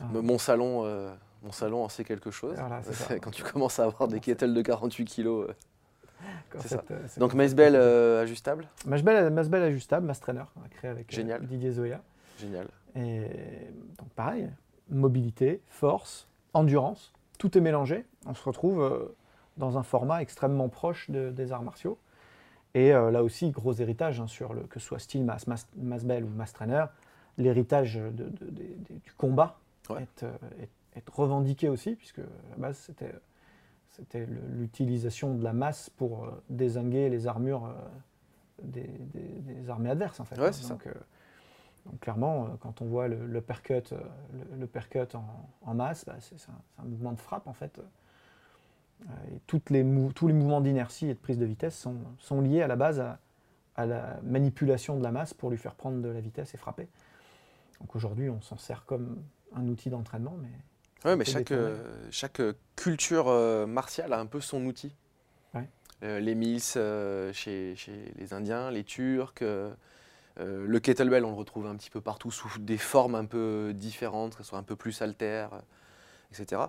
Ah. 0.00 0.04
Mon 0.12 0.38
salon, 0.38 0.82
euh, 0.84 1.12
mon 1.42 1.52
salon 1.52 1.84
en 1.84 1.88
sait 1.88 2.04
quelque 2.04 2.30
chose. 2.30 2.56
Voilà, 2.58 2.82
ça. 2.82 3.18
Quand 3.20 3.30
tu 3.30 3.42
commences 3.42 3.78
à 3.78 3.84
avoir 3.84 4.08
des 4.08 4.20
kettles 4.20 4.54
de 4.54 4.62
48 4.62 5.04
kilos. 5.04 5.48
euh. 5.48 5.52
C'est 6.58 6.74
euh, 6.90 6.98
cette- 7.06 7.18
Donc 7.20 7.34
Mace 7.34 7.54
Bell 7.54 7.74
euh, 7.76 8.22
ajustable, 8.22 8.66
Masbel, 8.86 9.30
Masbel 9.30 9.62
ajustable, 9.62 10.04
Mass 10.06 10.18
Trainer, 10.18 10.42
on 10.56 10.64
a 10.64 10.68
créé 10.68 10.90
avec 10.90 11.16
euh. 11.16 11.38
Didier 11.40 11.70
Zoya. 11.70 12.00
génial. 12.40 12.66
Et 12.96 13.20
donc 13.98 14.08
pareil, 14.16 14.48
mobilité, 14.90 15.60
force, 15.68 16.28
endurance, 16.54 17.12
tout 17.38 17.56
est 17.56 17.60
mélangé. 17.60 18.04
On 18.26 18.34
se 18.34 18.42
retrouve 18.42 18.80
euh, 18.82 19.14
dans 19.56 19.78
un 19.78 19.82
format 19.82 20.22
extrêmement 20.22 20.68
proche 20.68 21.10
de- 21.10 21.30
des 21.30 21.52
arts 21.52 21.62
martiaux. 21.62 21.98
Et 22.74 22.92
euh, 22.92 23.10
là 23.10 23.22
aussi, 23.22 23.50
gros 23.50 23.72
héritage 23.74 24.20
hein, 24.20 24.26
sur 24.26 24.52
le, 24.54 24.62
que 24.62 24.78
ce 24.80 24.86
soit 24.86 24.98
style 24.98 25.24
Mass, 25.24 25.46
Mass, 25.46 25.66
Masbel 25.76 26.24
ou 26.24 26.28
Mass 26.28 26.52
Trainer, 26.52 26.84
l'héritage 27.38 27.94
de- 27.96 28.10
de- 28.10 28.50
du 28.90 29.12
combat 29.16 29.58
Ouais. 29.90 30.02
est, 30.02 30.22
euh, 30.24 30.32
est- 30.60 30.98
est 30.98 31.08
revendiqué 31.10 31.68
aussi, 31.68 31.94
puisque 31.94 32.18
à 32.18 32.22
la 32.50 32.56
base 32.56 32.76
c'était 32.76 34.26
l'utilisation 34.26 35.34
de 35.34 35.42
la 35.42 35.52
masse 35.52 35.90
pour 35.90 36.28
désinguer 36.50 37.08
les 37.08 37.26
armures 37.26 37.68
des, 38.62 38.82
des- 38.82 39.40
des 39.54 39.70
armées 39.70 39.90
adverses 39.90 40.20
en 40.20 40.24
fait. 40.24 40.38
Ouais, 40.40 40.52
c'est 40.52 40.62
ça. 40.64 40.74
donc, 40.74 40.86
euh, 40.86 40.92
donc 41.90 42.00
clairement, 42.00 42.44
euh, 42.44 42.48
quand 42.60 42.82
on 42.82 42.86
voit 42.86 43.08
le, 43.08 43.26
le 43.26 43.40
percut, 43.40 43.74
euh, 43.92 43.98
le, 44.52 44.60
le 44.60 44.66
percut 44.66 45.14
en, 45.14 45.24
en 45.62 45.74
masse, 45.74 46.04
bah, 46.04 46.16
c'est 46.20 46.36
un, 46.78 46.84
mouvement 46.84 47.12
de 47.12 47.20
frappe 47.20 47.46
en 47.46 47.52
fait. 47.52 47.78
Euh, 47.78 49.04
et 49.34 49.40
toutes 49.46 49.70
les 49.70 49.84
tous 50.14 50.26
les 50.26 50.34
mouvements 50.34 50.60
d'inertie 50.60 51.08
et 51.08 51.14
de 51.14 51.18
prise 51.18 51.38
de 51.38 51.46
vitesse 51.46 51.78
sont, 51.78 51.96
sont 52.18 52.40
liés 52.40 52.62
à 52.62 52.66
la 52.66 52.76
base 52.76 52.98
à, 53.00 53.18
à 53.76 53.86
la 53.86 54.18
manipulation 54.22 54.96
de 54.96 55.02
la 55.02 55.12
masse 55.12 55.34
pour 55.34 55.50
lui 55.50 55.56
faire 55.56 55.74
prendre 55.74 56.02
de 56.02 56.08
la 56.08 56.20
vitesse 56.20 56.54
et 56.54 56.56
frapper. 56.56 56.88
Donc 57.80 57.94
aujourd'hui, 57.94 58.28
on 58.28 58.40
s'en 58.40 58.56
sert 58.56 58.84
comme 58.86 59.22
un 59.54 59.66
outil 59.68 59.88
d'entraînement, 59.88 60.36
mais 60.42 60.50
Ouais, 61.04 61.14
mais 61.14 61.24
chaque, 61.24 61.52
euh, 61.52 62.52
culture 62.74 63.28
euh, 63.28 63.66
martiale 63.66 64.12
a 64.12 64.18
un 64.18 64.26
peu 64.26 64.40
son 64.40 64.64
outil. 64.64 64.94
Ouais. 65.54 65.68
Euh, 66.02 66.18
les 66.18 66.34
mills 66.34 66.60
chez, 66.60 67.76
chez 67.76 68.12
les 68.16 68.32
Indiens, 68.32 68.70
les 68.70 68.84
Turcs, 68.84 69.42
euh, 70.40 70.64
le 70.66 70.80
kettlebell, 70.80 71.24
on 71.24 71.30
le 71.30 71.36
retrouve 71.36 71.66
un 71.66 71.76
petit 71.76 71.90
peu 71.90 72.00
partout 72.00 72.30
sous 72.30 72.58
des 72.58 72.78
formes 72.78 73.14
un 73.14 73.24
peu 73.24 73.72
différentes, 73.74 74.36
que 74.36 74.42
ce 74.42 74.48
soit 74.50 74.58
un 74.58 74.62
peu 74.62 74.76
plus 74.76 75.02
altères, 75.02 75.52
euh, 75.54 75.60
etc. 76.32 76.62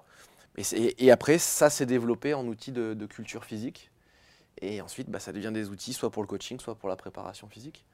Et, 0.98 1.12
après, 1.12 1.38
ça 1.38 1.70
s'est 1.70 1.86
développé 1.86 2.34
en 2.34 2.46
outil 2.48 2.72
de, 2.72 2.94
de 2.94 3.06
culture 3.06 3.46
physique. 3.46 3.92
Et 4.62 4.82
ensuite, 4.82 5.10
bah, 5.10 5.20
ça 5.20 5.32
devient 5.32 5.52
des 5.54 5.70
outils 5.70 5.94
soit 5.94 6.10
pour 6.10 6.22
le 6.22 6.28
coaching, 6.28 6.60
soit 6.60 6.76
pour 6.76 6.90
la 6.90 6.98
préparation 6.98 7.48
physique. 7.48 7.86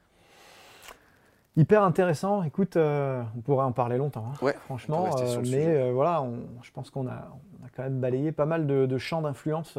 Hyper 1.56 1.82
intéressant. 1.84 2.42
Écoute, 2.42 2.76
euh, 2.76 3.22
on 3.36 3.40
pourrait 3.40 3.64
en 3.64 3.72
parler 3.72 3.98
longtemps, 3.98 4.26
hein, 4.32 4.38
Ouais, 4.42 4.54
franchement. 4.64 5.16
euh, 5.18 5.42
mais 5.46 5.66
euh, 5.66 5.92
voilà, 5.92 6.22
on- 6.22 6.42
je 6.62 6.70
pense 6.72 6.90
qu'on 6.90 7.06
a, 7.06 7.30
on 7.62 7.66
a 7.66 7.68
quand 7.74 7.82
même 7.82 8.00
balayé 8.00 8.32
pas 8.32 8.46
mal 8.46 8.66
de, 8.66 8.86
de 8.86 8.98
champs 8.98 9.22
d'influence 9.22 9.78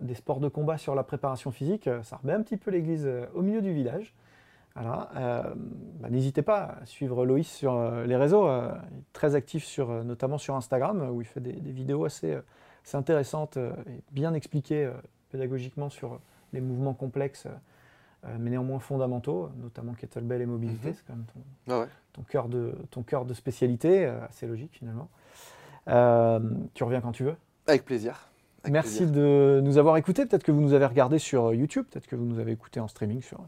des 0.00 0.14
sports 0.14 0.38
de 0.38 0.48
combat 0.48 0.78
sur 0.78 0.94
la 0.94 1.02
préparation 1.02 1.50
physique. 1.50 1.90
Ça 2.04 2.16
remet 2.22 2.32
un 2.32 2.42
petit 2.42 2.56
peu 2.56 2.70
l'église 2.70 3.08
au 3.34 3.42
milieu 3.42 3.60
du 3.60 3.74
village. 3.74 4.14
Voilà. 4.80 5.08
euh, 5.16 5.42
bah, 6.00 6.08
N'hésitez 6.10 6.42
pas 6.42 6.76
à 6.80 6.86
suivre 6.86 7.24
Loïs 7.26 7.48
sur 7.48 7.74
euh, 7.74 8.04
les 8.06 8.16
réseaux. 8.16 8.46
euh, 8.46 8.70
il 8.92 8.98
est 8.98 9.02
très 9.12 9.34
actif, 9.34 9.64
sur, 9.64 9.90
euh, 9.90 10.02
notamment 10.02 10.38
sur 10.38 10.54
Instagram, 10.54 11.10
où 11.12 11.20
il 11.20 11.26
fait 11.26 11.40
des, 11.40 11.52
des 11.52 11.72
vidéos 11.72 12.04
assez, 12.04 12.36
assez 12.84 12.96
intéressantes 12.96 13.56
et 13.56 14.02
bien 14.12 14.34
expliquées 14.34 14.90
pédagogiquement 15.30 15.90
sur 15.90 16.20
les 16.52 16.60
mouvements 16.60 16.94
complexes, 16.94 17.46
mais 18.38 18.50
néanmoins 18.50 18.78
fondamentaux, 18.78 19.50
notamment 19.62 19.92
kettlebell 19.92 20.40
et 20.42 20.46
mobilité. 20.46 20.88
Mhm. 20.88 20.94
C'est 20.94 21.04
quand 21.06 21.14
même 21.14 21.26
ton, 21.66 21.80
ouais. 21.80 21.86
ton 22.14 22.22
cœur 22.22 22.48
de, 22.48 22.74
ton 22.90 23.02
cœur 23.02 23.24
de 23.26 23.34
spécialité, 23.34 24.06
assez 24.06 24.46
logique 24.46 24.72
finalement. 24.72 25.08
Tu 26.74 26.84
reviens 26.84 27.00
quand 27.00 27.12
tu 27.12 27.24
veux. 27.24 27.36
Avec 27.66 27.84
plaisir. 27.84 28.28
Avec 28.64 28.72
Merci 28.72 28.98
plaisir. 28.98 29.14
de 29.14 29.60
nous 29.62 29.78
avoir 29.78 29.96
écoutés. 29.98 30.24
Peut-être 30.26 30.42
que 30.42 30.52
vous 30.52 30.60
nous 30.60 30.72
avez 30.72 30.86
regardé 30.86 31.18
sur 31.18 31.52
YouTube, 31.54 31.84
peut-être 31.90 32.06
que 32.06 32.16
vous 32.16 32.24
nous 32.24 32.38
avez 32.38 32.52
écoutés 32.52 32.80
en 32.80 32.88
streaming 32.88 33.20
sur 33.22 33.38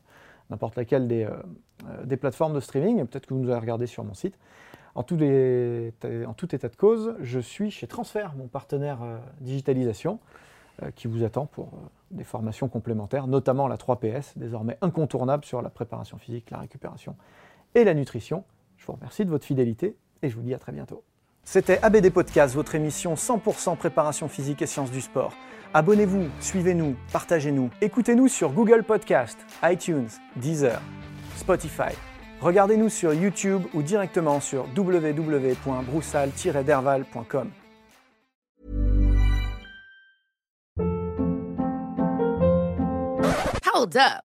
n'importe 0.50 0.76
laquelle 0.76 1.08
des, 1.08 1.24
euh, 1.24 2.04
des 2.04 2.16
plateformes 2.16 2.54
de 2.54 2.60
streaming, 2.60 3.06
peut-être 3.06 3.26
que 3.26 3.34
vous 3.34 3.40
nous 3.40 3.50
avez 3.50 3.60
regardé 3.60 3.86
sur 3.86 4.04
mon 4.04 4.14
site. 4.14 4.38
En 4.94 5.04
tout, 5.04 5.14
en 5.14 6.34
tout 6.34 6.54
état 6.54 6.68
de 6.68 6.76
cause, 6.76 7.14
je 7.20 7.38
suis 7.38 7.70
chez 7.70 7.86
Transfert, 7.86 8.34
mon 8.36 8.48
partenaire 8.48 9.02
euh, 9.02 9.18
digitalisation, 9.40 10.18
euh, 10.82 10.90
qui 10.90 11.06
vous 11.06 11.22
attend 11.22 11.46
pour 11.46 11.70
des 12.10 12.24
formations 12.24 12.68
complémentaires, 12.68 13.28
notamment 13.28 13.68
la 13.68 13.76
3PS, 13.76 14.32
désormais 14.36 14.76
incontournable 14.80 15.44
sur 15.44 15.62
la 15.62 15.70
préparation 15.70 16.18
physique, 16.18 16.50
la 16.50 16.58
récupération 16.58 17.14
et 17.76 17.84
la 17.84 17.94
nutrition. 17.94 18.44
Je 18.78 18.86
vous 18.86 18.94
remercie 18.94 19.24
de 19.24 19.30
votre 19.30 19.46
fidélité 19.46 19.96
et 20.22 20.28
je 20.28 20.34
vous 20.34 20.42
dis 20.42 20.54
à 20.54 20.58
très 20.58 20.72
bientôt. 20.72 21.04
C'était 21.52 21.80
ABD 21.82 22.10
Podcast, 22.10 22.54
votre 22.54 22.76
émission 22.76 23.14
100% 23.14 23.76
préparation 23.76 24.28
physique 24.28 24.62
et 24.62 24.66
sciences 24.66 24.92
du 24.92 25.00
sport. 25.00 25.32
Abonnez-vous, 25.74 26.28
suivez-nous, 26.38 26.94
partagez-nous. 27.12 27.70
Écoutez-nous 27.80 28.28
sur 28.28 28.52
Google 28.52 28.84
Podcast, 28.84 29.36
iTunes, 29.64 30.06
Deezer, 30.36 30.80
Spotify 31.36 31.90
Regardez-nous 32.40 32.88
sur 32.88 33.12
YouTube 33.12 33.64
ou 33.74 33.82
directement 33.82 34.38
sur 34.38 34.68
www.broussal-derval.com. 34.76 37.50
Hold 43.74 43.96
up. 43.96 44.29